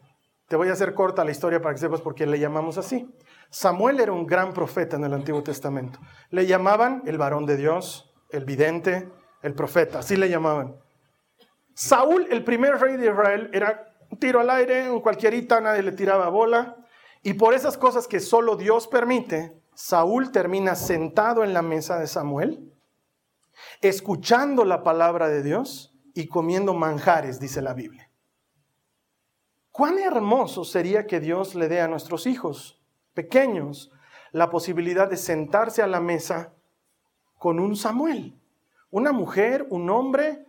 [0.47, 3.09] Te voy a hacer corta la historia para que sepas por qué le llamamos así.
[3.49, 5.99] Samuel era un gran profeta en el Antiguo Testamento.
[6.29, 9.09] Le llamaban el varón de Dios, el vidente,
[9.43, 10.75] el profeta, así le llamaban.
[11.75, 15.91] Saúl, el primer rey de Israel, era un tiro al aire, un cualquierita, nadie le
[15.91, 16.77] tiraba bola.
[17.21, 22.08] Y por esas cosas que solo Dios permite, Saúl termina sentado en la mesa de
[22.08, 22.73] Samuel,
[23.82, 28.10] escuchando la palabra de Dios y comiendo manjares, dice la Biblia.
[29.71, 32.79] Cuán hermoso sería que Dios le dé a nuestros hijos
[33.13, 33.91] pequeños
[34.32, 36.53] la posibilidad de sentarse a la mesa
[37.39, 38.39] con un Samuel
[38.93, 40.45] una mujer, un hombre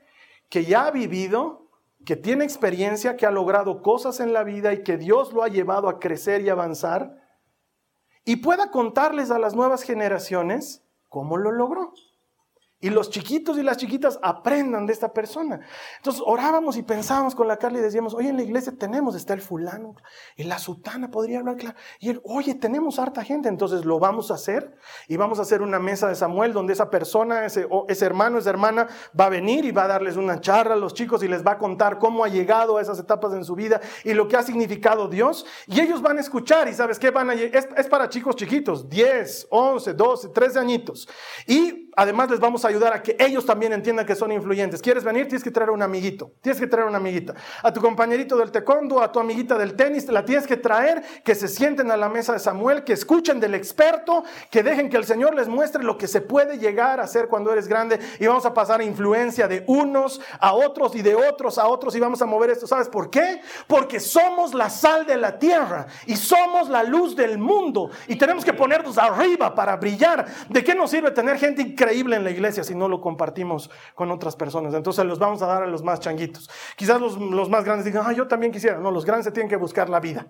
[0.50, 1.70] que ya ha vivido,
[2.04, 5.48] que tiene experiencia, que ha logrado cosas en la vida y que Dios lo ha
[5.48, 7.16] llevado a crecer y avanzar,
[8.22, 11.94] y pueda contarles a las nuevas generaciones cómo lo logró
[12.84, 15.58] y los chiquitos y las chiquitas aprendan de esta persona.
[15.96, 19.32] Entonces orábamos y pensábamos con la Carla y decíamos, oye, en la iglesia tenemos, está
[19.32, 19.94] el fulano,
[20.36, 21.78] y la sutana podría hablar claro.
[21.98, 24.76] Y él, oye, tenemos harta gente, entonces lo vamos a hacer
[25.08, 28.50] y vamos a hacer una mesa de Samuel donde esa persona, ese, ese hermano, esa
[28.50, 28.86] hermana
[29.18, 31.52] va a venir y va a darles una charla a los chicos y les va
[31.52, 34.42] a contar cómo ha llegado a esas etapas en su vida y lo que ha
[34.42, 35.46] significado Dios.
[35.68, 38.90] Y ellos van a escuchar y sabes qué van a es, es para chicos chiquitos,
[38.90, 41.08] 10, 11, 12, 13 añitos.
[41.46, 44.82] Y además les vamos a ayudar a que ellos también entiendan que son influyentes.
[44.82, 45.28] ¿Quieres venir?
[45.28, 46.32] Tienes que traer un amiguito.
[46.40, 47.34] Tienes que traer una amiguita.
[47.62, 51.34] A tu compañerito del taekwondo, a tu amiguita del tenis, la tienes que traer, que
[51.34, 55.04] se sienten a la mesa de Samuel, que escuchen del experto, que dejen que el
[55.04, 58.46] Señor les muestre lo que se puede llegar a hacer cuando eres grande y vamos
[58.46, 62.20] a pasar a influencia de unos a otros y de otros a otros y vamos
[62.22, 62.66] a mover esto.
[62.66, 63.40] ¿Sabes por qué?
[63.66, 68.44] Porque somos la sal de la tierra y somos la luz del mundo y tenemos
[68.44, 70.26] que ponernos arriba para brillar.
[70.48, 74.10] ¿De qué nos sirve tener gente increíble en la iglesia si no lo compartimos con
[74.12, 74.74] otras personas.
[74.74, 76.48] Entonces los vamos a dar a los más changuitos.
[76.76, 78.78] Quizás los, más grandes digan, yo también quisiera.
[78.78, 80.26] No, los grandes se tienen que buscar la vida.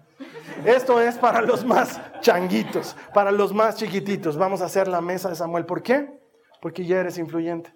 [0.64, 4.38] Esto es para los más changuitos, para los más chiquititos.
[4.38, 5.66] Vamos a hacer la mesa de Samuel.
[5.66, 6.18] ¿Por qué?
[6.62, 7.74] Porque ya eres influyente.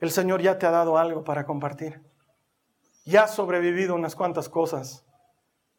[0.00, 2.02] El Señor ya te ha dado algo para compartir.
[3.04, 5.04] Ya has sobrevivido unas cuantas cosas.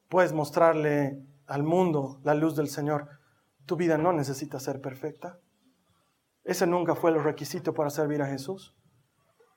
[0.10, 3.10] Puedes mostrarle al mundo la luz del Señor.
[3.66, 5.40] tu vida no necesita ser perfecta.
[6.46, 8.76] Ese nunca fue el requisito para servir a Jesús.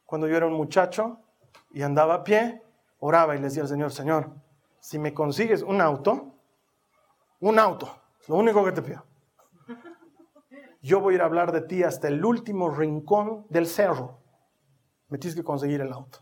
[0.06, 1.20] Cuando yo era un muchacho
[1.70, 2.62] y andaba a pie,
[2.98, 4.30] oraba y le decía al Señor, Señor,
[4.80, 6.34] si me consigues un auto,
[7.40, 7.94] un auto,
[8.26, 9.04] lo único que te pido.
[10.80, 14.22] Yo voy a ir a hablar de ti hasta el último rincón del cerro.
[15.08, 16.20] Me tienes que conseguir el auto.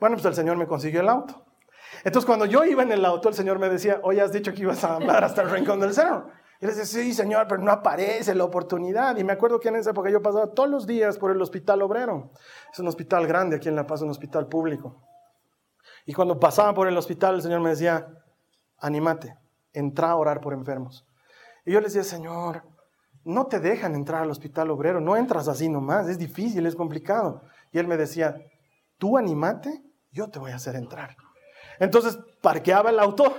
[0.00, 1.44] Bueno, pues el Señor me consiguió el auto.
[2.04, 4.62] Entonces, cuando yo iba en el auto, el Señor me decía, hoy has dicho que
[4.62, 6.30] ibas a hablar hasta el rincón del cerro.
[6.62, 9.16] Y le decía, sí, Señor, pero no aparece la oportunidad.
[9.16, 11.82] Y me acuerdo que en esa época yo pasaba todos los días por el hospital
[11.82, 12.30] obrero.
[12.72, 15.02] Es un hospital grande aquí en La Paz, un hospital público.
[16.06, 18.06] Y cuando pasaba por el hospital, el Señor me decía,
[18.78, 19.36] anímate,
[19.72, 21.04] entra a orar por enfermos.
[21.66, 22.62] Y yo le decía, Señor,
[23.24, 27.42] no te dejan entrar al hospital obrero, no entras así nomás, es difícil, es complicado.
[27.72, 28.36] Y él me decía,
[28.98, 31.16] tú anímate, yo te voy a hacer entrar.
[31.80, 33.34] Entonces parqueaba el auto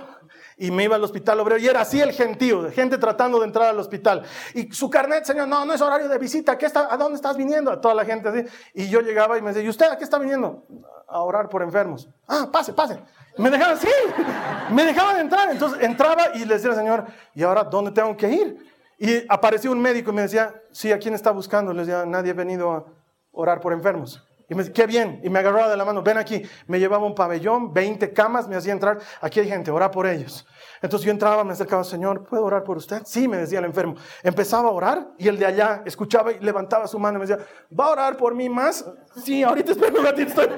[0.56, 3.68] y me iba al hospital obrero y era así el gentío, gente tratando de entrar
[3.68, 4.22] al hospital.
[4.54, 7.36] Y su carnet, señor, no, no es horario de visita, ¿qué está, ¿a dónde estás
[7.36, 7.70] viniendo?
[7.70, 8.44] A toda la gente así.
[8.74, 10.64] Y yo llegaba y me decía, ¿y usted a qué está viniendo?
[11.08, 12.08] A orar por enfermos.
[12.28, 12.98] Ah, pase, pase.
[13.36, 13.88] Me dejaban, sí,
[14.70, 15.50] me dejaban entrar.
[15.50, 18.74] Entonces entraba y le decía señor, ¿y ahora dónde tengo que ir?
[18.98, 21.72] Y apareció un médico y me decía, sí, ¿a quién está buscando?
[21.72, 22.84] Le decía, nadie ha venido a
[23.32, 24.22] orar por enfermos.
[24.48, 25.20] Y me decía, qué bien.
[25.22, 26.42] Y me agarraba de la mano, ven aquí.
[26.66, 28.98] Me llevaba un pabellón, 20 camas, me hacía entrar.
[29.20, 30.46] Aquí hay gente, ora por ellos.
[30.82, 33.02] Entonces yo entraba, me acercaba, Señor, ¿puedo orar por usted?
[33.06, 33.94] Sí, me decía el enfermo.
[34.22, 37.46] Empezaba a orar y el de allá escuchaba y levantaba su mano y me decía,
[37.78, 38.84] ¿va a orar por mí más?
[39.24, 40.42] Sí, ahorita espero un ratito.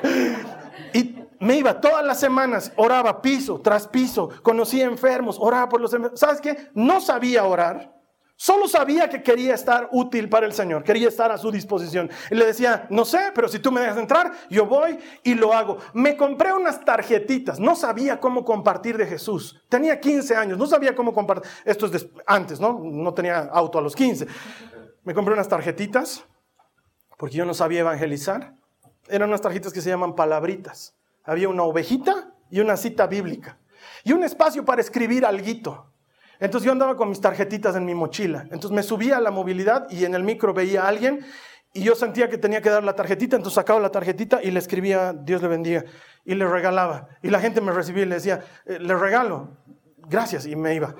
[0.93, 5.93] Y me iba todas las semanas, oraba piso tras piso, conocía enfermos, oraba por los
[5.93, 6.21] enfermos.
[6.21, 6.69] ¿Sabes qué?
[6.75, 7.96] No sabía orar
[8.39, 12.11] Solo sabía que quería estar útil para el Señor, quería estar a su disposición.
[12.31, 15.55] Y le decía, no sé, pero si tú me dejas entrar, yo voy y lo
[15.55, 15.79] hago.
[15.95, 19.59] Me compré unas tarjetitas, no sabía cómo compartir de Jesús.
[19.71, 21.51] Tenía 15 años, no sabía cómo compartir.
[21.65, 22.79] Esto es antes, ¿no?
[22.79, 24.27] No tenía auto a los 15.
[25.03, 26.25] Me compré unas tarjetitas
[27.17, 28.55] porque yo no sabía evangelizar.
[29.09, 30.95] Eran unas tarjetitas que se llaman palabritas.
[31.25, 33.59] Había una ovejita y una cita bíblica.
[34.05, 35.91] Y un espacio para escribir alguito.
[36.41, 38.43] Entonces yo andaba con mis tarjetitas en mi mochila.
[38.45, 41.25] Entonces me subía a la movilidad y en el micro veía a alguien
[41.73, 44.59] y yo sentía que tenía que dar la tarjetita, entonces sacaba la tarjetita y le
[44.59, 45.85] escribía Dios le bendiga
[46.25, 47.09] y le regalaba.
[47.23, 49.59] Y la gente me recibía y le decía, eh, le regalo
[50.09, 50.95] gracias, y me iba.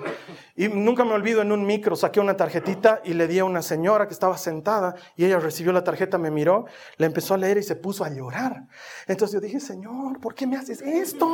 [0.55, 3.61] Y nunca me olvido, en un micro saqué una tarjetita y le di a una
[3.61, 6.65] señora que estaba sentada y ella recibió la tarjeta, me miró,
[6.97, 8.67] la empezó a leer y se puso a llorar.
[9.07, 11.27] Entonces yo dije, Señor, ¿por qué me haces esto?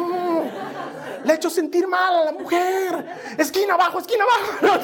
[1.24, 3.06] Le he hecho sentir mal a la mujer.
[3.38, 4.80] Esquina abajo, esquina abajo.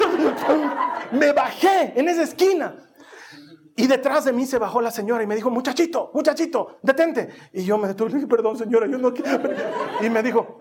[1.12, 2.75] Me bajé en esa esquina.
[3.80, 7.30] Y detrás de mí se bajó la señora y me dijo, muchachito, muchachito, detente.
[7.54, 9.49] Y yo me detuve y dije, perdón señora, yo no quiero.
[10.02, 10.58] Y me dijo,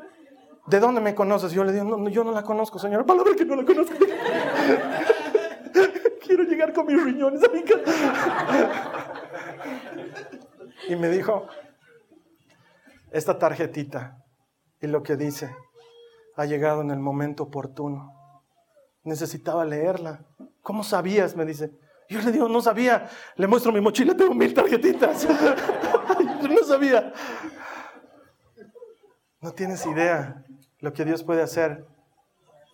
[0.68, 1.52] ¿de dónde me conoces?
[1.52, 3.04] Yo le digo, no, yo no la conozco, señora.
[3.04, 3.94] Palabra que no la conozco.
[6.22, 7.90] Quiero llegar con mis riñones a mi casa.
[10.88, 11.46] y me dijo,
[13.10, 14.22] esta tarjetita
[14.80, 15.54] y lo que dice
[16.36, 18.12] ha llegado en el momento oportuno.
[19.02, 20.24] Necesitaba leerla.
[20.62, 21.34] ¿Cómo sabías?
[21.34, 21.72] Me dice.
[22.10, 23.08] Yo le digo, no sabía.
[23.36, 25.26] Le muestro mi mochila, tengo mil tarjetitas.
[26.48, 27.12] no sabía.
[29.40, 30.44] No tienes idea
[30.80, 31.86] lo que Dios puede hacer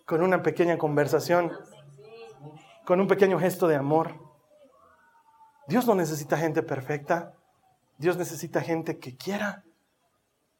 [0.05, 1.51] con una pequeña conversación,
[2.85, 4.13] con un pequeño gesto de amor.
[5.67, 7.33] Dios no necesita gente perfecta,
[7.97, 9.63] Dios necesita gente que quiera,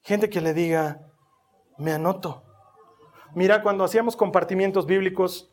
[0.02, 1.02] gente que le diga,
[1.78, 2.44] me anoto.
[3.36, 5.52] Mira, cuando hacíamos compartimientos bíblicos,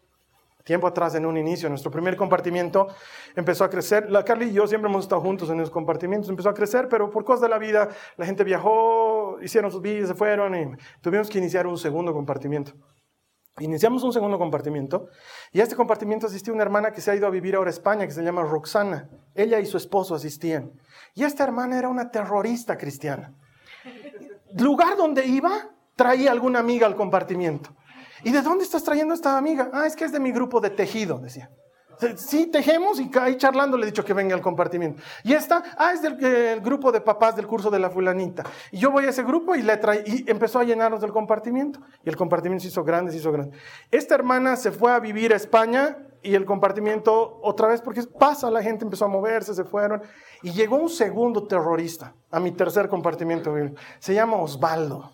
[0.64, 2.88] tiempo atrás, en un inicio, nuestro primer compartimiento
[3.34, 4.10] empezó a crecer.
[4.10, 7.10] La Carly y yo siempre hemos estado juntos en los compartimientos, empezó a crecer, pero
[7.10, 9.01] por cosas de la vida, la gente viajó,
[9.42, 12.72] hicieron sus vidas, se fueron y tuvimos que iniciar un segundo compartimiento.
[13.58, 15.08] Iniciamos un segundo compartimiento
[15.52, 17.72] y a este compartimiento asistió una hermana que se ha ido a vivir ahora a
[17.72, 19.10] España, que se llama Roxana.
[19.34, 20.72] Ella y su esposo asistían.
[21.14, 23.34] Y esta hermana era una terrorista cristiana.
[24.58, 27.74] Lugar donde iba, traía alguna amiga al compartimiento.
[28.24, 29.70] ¿Y de dónde estás trayendo esta amiga?
[29.72, 31.50] Ah, es que es de mi grupo de tejido, decía.
[32.16, 35.02] Sí, tejemos y ahí charlando le he dicho que venga al compartimiento.
[35.24, 38.44] Y esta, ah, es del grupo de papás del curso de la fulanita.
[38.70, 41.80] Y yo voy a ese grupo y le trae, y empezó a llenarnos del compartimiento.
[42.04, 43.56] Y el compartimiento se hizo grande, se hizo grande.
[43.90, 48.50] Esta hermana se fue a vivir a España y el compartimiento otra vez, porque pasa,
[48.50, 50.02] la gente empezó a moverse, se fueron.
[50.42, 53.54] Y llegó un segundo terrorista a mi tercer compartimiento.
[53.98, 55.12] Se llama Osvaldo.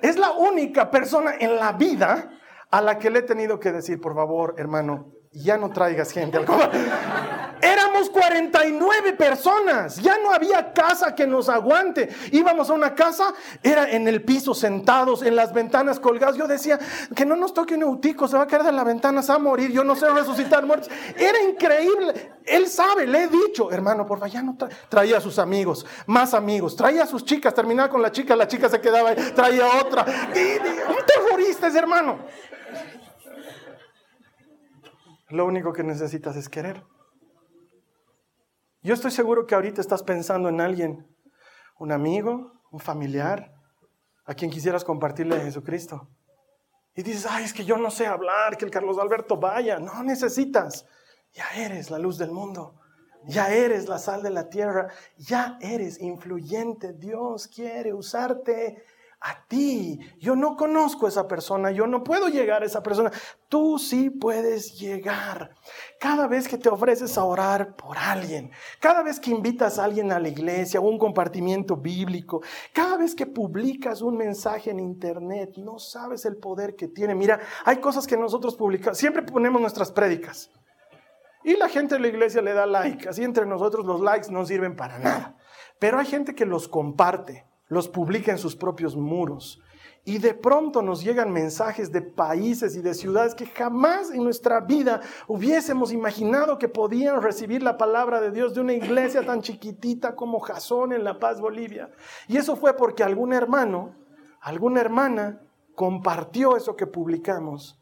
[0.00, 2.30] Es la única persona en la vida
[2.70, 6.38] a la que le he tenido que decir, por favor, hermano, ya no traigas gente
[6.38, 12.08] al Éramos Éramos 49 personas, ya no había casa que nos aguante.
[12.32, 16.36] Íbamos a una casa, era en el piso sentados, en las ventanas colgados.
[16.36, 16.78] Yo decía,
[17.14, 19.36] que no nos toque un eutico, se va a caer de la ventana, se va
[19.36, 20.90] a morir, yo no sé resucitar muertos.
[21.16, 22.32] Era increíble.
[22.44, 24.56] Él sabe, le he dicho, hermano, por favor, ya no
[24.88, 28.46] traía a sus amigos, más amigos, traía a sus chicas, terminaba con la chica, la
[28.46, 30.04] chica se quedaba ahí, traía otra.
[30.04, 32.18] un terrorista ese hermano.
[35.28, 36.84] Lo único que necesitas es querer.
[38.82, 41.06] Yo estoy seguro que ahorita estás pensando en alguien,
[41.78, 43.52] un amigo, un familiar,
[44.24, 46.08] a quien quisieras compartirle a Jesucristo.
[46.94, 49.78] Y dices, ay, es que yo no sé hablar, que el Carlos Alberto vaya.
[49.78, 50.86] No necesitas.
[51.32, 52.80] Ya eres la luz del mundo.
[53.24, 54.88] Ya eres la sal de la tierra.
[55.16, 56.92] Ya eres influyente.
[56.94, 58.82] Dios quiere usarte
[59.20, 59.98] a ti.
[60.20, 63.10] Yo no conozco a esa persona, yo no puedo llegar a esa persona.
[63.48, 65.54] Tú sí puedes llegar.
[65.98, 70.12] Cada vez que te ofreces a orar por alguien, cada vez que invitas a alguien
[70.12, 72.42] a la iglesia, un compartimiento bíblico,
[72.72, 77.14] cada vez que publicas un mensaje en internet, no sabes el poder que tiene.
[77.14, 80.50] Mira, hay cosas que nosotros publicamos, siempre ponemos nuestras prédicas.
[81.42, 84.44] Y la gente de la iglesia le da like, así entre nosotros los likes no
[84.44, 85.36] sirven para nada.
[85.78, 89.62] Pero hay gente que los comparte los publica en sus propios muros.
[90.04, 94.60] Y de pronto nos llegan mensajes de países y de ciudades que jamás en nuestra
[94.60, 100.16] vida hubiésemos imaginado que podían recibir la palabra de Dios de una iglesia tan chiquitita
[100.16, 101.90] como Jasón en La Paz, Bolivia.
[102.26, 103.96] Y eso fue porque algún hermano,
[104.40, 105.42] alguna hermana
[105.74, 107.78] compartió eso que publicamos.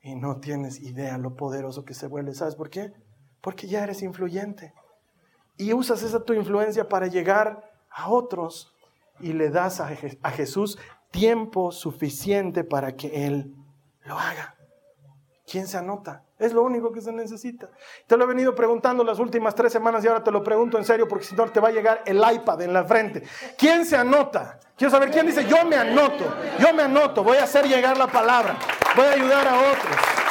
[0.00, 2.32] Y no tienes idea lo poderoso que se vuelve.
[2.32, 2.92] ¿Sabes por qué?
[3.40, 4.72] Porque ya eres influyente.
[5.56, 8.75] Y usas esa tu influencia para llegar a otros
[9.20, 9.88] y le das a,
[10.30, 10.78] Jesús
[11.10, 13.54] tiempo suficiente para que Él
[14.02, 14.56] lo haga.
[15.46, 16.24] ¿Quién se anota?
[16.38, 17.70] Es lo único que se necesita.
[18.06, 20.84] Te lo he venido preguntando las últimas tres semanas y ahora te lo pregunto en
[20.84, 23.22] serio porque si no te va a llegar el iPad en la frente.
[23.56, 24.58] ¿Quién se anota?
[24.76, 26.24] Quiero saber quién dice, yo me anoto,
[26.58, 28.58] yo me anoto, voy a hacer llegar la palabra,
[28.94, 30.25] voy a ayudar a otros.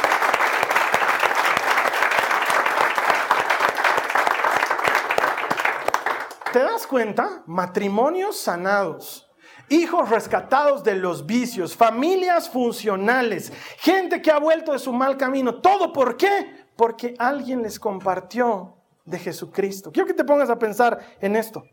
[6.56, 7.44] ¿Te das cuenta?
[7.48, 9.30] Matrimonios sanados,
[9.68, 15.56] hijos rescatados de los vicios, familias funcionales, gente que ha vuelto de su mal camino.
[15.56, 16.66] ¿Todo por qué?
[16.78, 19.92] Porque alguien les compartió de Jesucristo.
[19.92, 21.66] Quiero que te pongas a pensar en esto.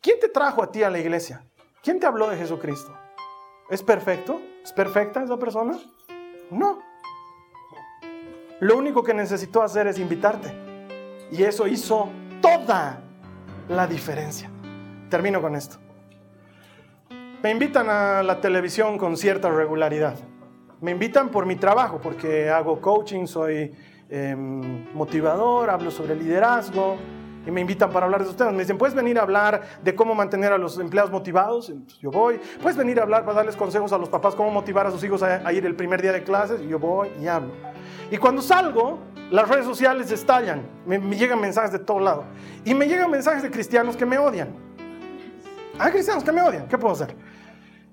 [0.00, 1.44] ¿Quién te trajo a ti a la iglesia?
[1.82, 2.96] ¿Quién te habló de Jesucristo?
[3.70, 4.40] ¿Es perfecto?
[4.62, 5.76] ¿Es perfecta esa persona?
[6.52, 6.78] No.
[8.60, 10.54] Lo único que necesitó hacer es invitarte.
[11.32, 12.08] Y eso hizo
[12.40, 13.02] toda
[13.68, 14.50] la diferencia.
[15.10, 15.76] Termino con esto.
[17.42, 20.16] Me invitan a la televisión con cierta regularidad.
[20.80, 23.74] Me invitan por mi trabajo, porque hago coaching, soy
[24.08, 26.96] em, motivador, hablo sobre liderazgo
[27.46, 28.52] y me invitan para hablar de temas.
[28.52, 31.72] Me dicen, ¿puedes venir a hablar de cómo mantener a los empleados motivados?
[32.00, 32.40] yo voy.
[32.60, 35.22] ¿Puedes venir a hablar para darles consejos a los papás cómo motivar a sus hijos
[35.22, 36.60] a, ir el primer día de clases?
[36.62, 37.52] Yo voy y hablo.
[38.10, 38.98] Y cuando salgo,
[39.30, 42.24] las redes sociales estallan, me, llegan mensajes de todo lado.
[42.64, 44.48] Y me llegan mensajes de cristianos que me odian.
[45.78, 47.14] Hay cristianos que me odian, ¿qué puedo hacer?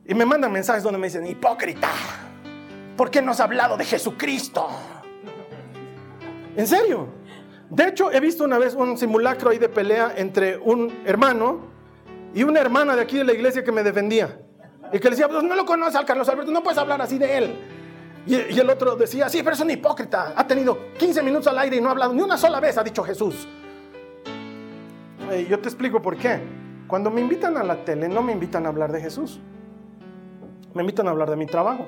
[0.05, 1.89] Y me mandan mensajes donde me dicen, hipócrita,
[2.95, 4.67] ¿por qué no has hablado de Jesucristo?
[6.55, 7.09] ¿En serio?
[7.69, 11.65] De hecho, he visto una vez un simulacro ahí de pelea entre un hermano
[12.33, 14.39] y una hermana de aquí de la iglesia que me defendía.
[14.93, 17.17] Y que le decía, pues no lo conoces al Carlos Alberto, no puedes hablar así
[17.17, 17.55] de él.
[18.27, 20.33] Y, el otro decía, sí, pero es un hipócrita.
[20.35, 22.83] Ha tenido 15 minutos al aire y no ha hablado ni una sola vez, ha
[22.83, 23.47] dicho Jesús.
[25.47, 26.39] yo te explico por qué.
[26.87, 29.39] Cuando me invitan a la tele, no me invitan a hablar de Jesús.
[30.73, 31.87] Me invitan a hablar de mi trabajo.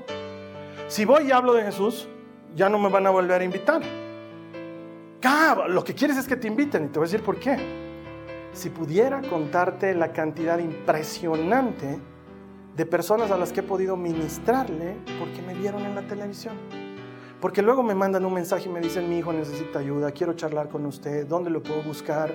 [0.87, 2.07] Si voy y hablo de Jesús,
[2.55, 3.81] ya no me van a volver a invitar.
[5.23, 7.57] Ah, lo que quieres es que te inviten y te voy a decir por qué.
[8.53, 11.99] Si pudiera contarte la cantidad impresionante
[12.77, 16.55] de personas a las que he podido ministrarle porque me vieron en la televisión.
[17.41, 20.69] Porque luego me mandan un mensaje y me dicen, mi hijo necesita ayuda, quiero charlar
[20.69, 22.31] con usted, ¿dónde lo puedo buscar?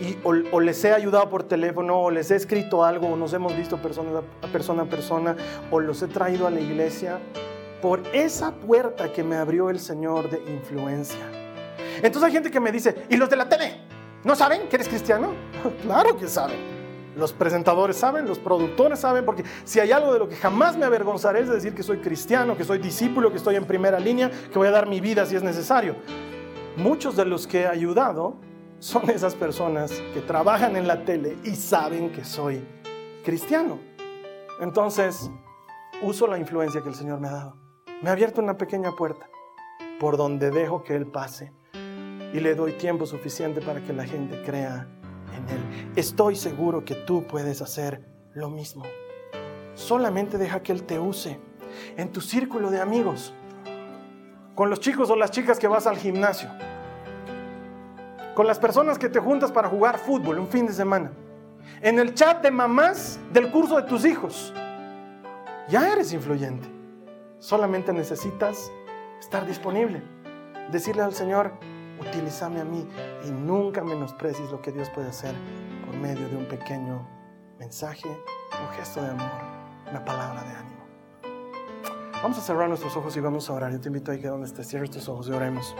[0.00, 3.56] Y o, les he ayudado por teléfono, o les he escrito algo, o nos hemos
[3.56, 5.36] visto persona a persona a persona,
[5.70, 7.20] o los he traído a la iglesia
[7.80, 11.24] por esa puerta que me abrió el Señor de influencia.
[11.98, 13.80] Entonces hay gente que me dice, ¿y los de la tele?
[14.24, 15.34] ¿No saben que eres cristiano?
[15.82, 16.73] claro que saben.
[17.16, 20.84] Los presentadores saben, los productores saben, porque si hay algo de lo que jamás me
[20.84, 24.58] avergonzaré es decir que soy cristiano, que soy discípulo, que estoy en primera línea, que
[24.58, 25.96] voy a dar mi vida si es necesario.
[26.76, 28.36] Muchos de los que he ayudado
[28.80, 32.66] son esas personas que trabajan en la tele y saben que soy
[33.24, 33.78] cristiano.
[34.60, 35.30] Entonces,
[36.02, 37.56] uso la influencia que el Señor me ha dado.
[38.02, 39.28] Me ha abierto una pequeña puerta
[40.00, 41.52] por donde dejo que Él pase.
[42.32, 44.88] y le doy tiempo suficiente para que la gente crea
[45.34, 45.92] en Él.
[45.96, 48.84] Estoy seguro que tú puedes hacer lo mismo.
[49.74, 51.38] Solamente deja que Él te use
[51.96, 53.34] en tu círculo de amigos,
[54.54, 56.48] con los chicos o las chicas que vas al gimnasio,
[58.34, 61.12] con las personas que te juntas para jugar fútbol un fin de semana,
[61.80, 64.52] en el chat de mamás del curso de tus hijos.
[65.68, 66.68] Ya eres influyente.
[67.38, 68.70] Solamente necesitas
[69.18, 70.02] estar disponible.
[70.70, 71.52] Decirle al Señor,
[72.08, 72.86] utilízame a mí
[73.24, 75.34] y nunca menosprecies lo que Dios puede hacer
[75.84, 77.06] por medio de un pequeño
[77.58, 79.30] mensaje, un gesto de amor,
[79.90, 80.74] una palabra de ánimo.
[82.22, 83.70] Vamos a cerrar nuestros ojos y vamos a orar.
[83.70, 85.74] Yo te invito a que donde estés, cierres tus ojos y oremos.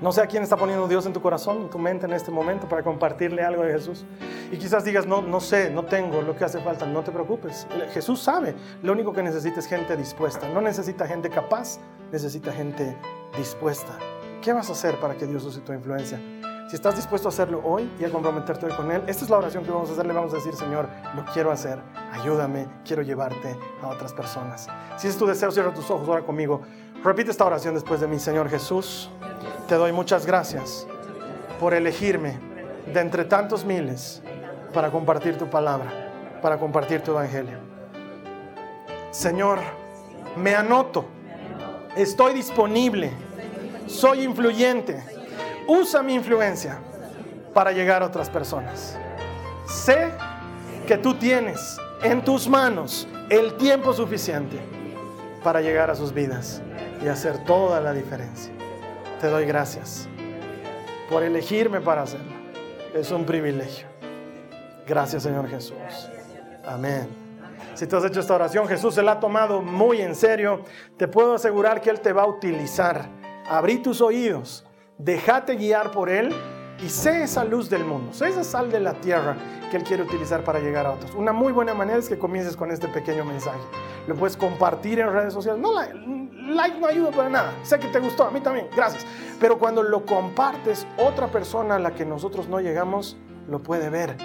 [0.00, 2.32] No sé a quién está poniendo Dios en tu corazón, en tu mente en este
[2.32, 4.04] momento para compartirle algo de Jesús.
[4.50, 6.86] Y quizás digas, no, no sé, no tengo lo que hace falta.
[6.86, 7.68] No te preocupes.
[7.92, 8.56] Jesús sabe.
[8.82, 10.48] Lo único que necesita es gente dispuesta.
[10.48, 11.78] No necesita gente capaz,
[12.10, 12.96] necesita gente
[13.38, 13.96] dispuesta.
[14.42, 16.20] ¿Qué vas a hacer para que Dios use tu influencia?
[16.68, 19.36] Si estás dispuesto a hacerlo hoy y a comprometerte hoy con Él, esta es la
[19.36, 20.04] oración que vamos a hacer.
[20.04, 21.78] Le vamos a decir, Señor, lo quiero hacer.
[22.10, 24.66] Ayúdame, quiero llevarte a otras personas.
[24.96, 26.60] Si es tu deseo, cierra tus ojos, ora conmigo.
[27.04, 29.10] Repite esta oración después de mí, Señor Jesús.
[29.68, 30.88] Te doy muchas gracias
[31.60, 32.40] por elegirme
[32.92, 34.22] de entre tantos miles
[34.74, 37.58] para compartir tu palabra, para compartir tu evangelio.
[39.12, 39.60] Señor,
[40.36, 41.04] me anoto,
[41.94, 43.12] estoy disponible,
[43.86, 45.02] soy influyente,
[45.66, 46.78] usa mi influencia
[47.52, 48.96] para llegar a otras personas.
[49.66, 50.12] Sé
[50.86, 54.58] que tú tienes en tus manos el tiempo suficiente
[55.42, 56.62] para llegar a sus vidas
[57.02, 58.52] y hacer toda la diferencia.
[59.20, 60.08] Te doy gracias
[61.08, 62.32] por elegirme para hacerlo.
[62.94, 63.86] Es un privilegio.
[64.86, 65.76] Gracias Señor Jesús.
[66.66, 67.08] Amén.
[67.74, 70.62] Si tú has hecho esta oración, Jesús se la ha tomado muy en serio.
[70.96, 73.08] Te puedo asegurar que Él te va a utilizar.
[73.48, 74.64] Abrí tus oídos,
[74.98, 76.32] déjate guiar por Él
[76.82, 79.36] y sé esa luz del mundo, sé esa sal de la tierra
[79.70, 81.14] que Él quiere utilizar para llegar a otros.
[81.14, 83.60] Una muy buena manera es que comiences con este pequeño mensaje.
[84.06, 85.60] Lo puedes compartir en redes sociales.
[85.60, 87.52] No, like no ayuda para nada.
[87.62, 89.04] Sé que te gustó, a mí también, gracias.
[89.40, 93.16] Pero cuando lo compartes, otra persona a la que nosotros no llegamos
[93.48, 94.16] lo puede ver.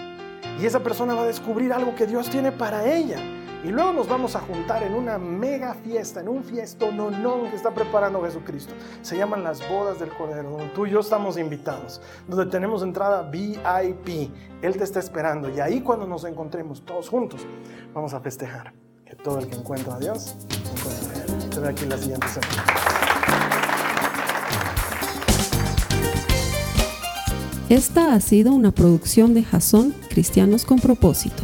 [0.59, 3.18] Y esa persona va a descubrir algo que Dios tiene para ella.
[3.63, 7.09] Y luego nos vamos a juntar en una mega fiesta, en un fiesto no
[7.49, 8.73] que está preparando Jesucristo.
[9.01, 13.23] Se llaman las bodas del Cordero, donde tú y yo estamos invitados, donde tenemos entrada
[13.23, 14.31] VIP.
[14.61, 17.45] Él te está esperando y ahí cuando nos encontremos todos juntos,
[17.93, 18.73] vamos a festejar
[19.05, 20.35] que todo el que encuentra a Dios
[20.77, 21.49] encuentra a Él.
[21.49, 22.63] Te veo aquí la siguiente semana.
[27.69, 31.43] Esta ha sido una producción de Jason Cristianos con Propósito.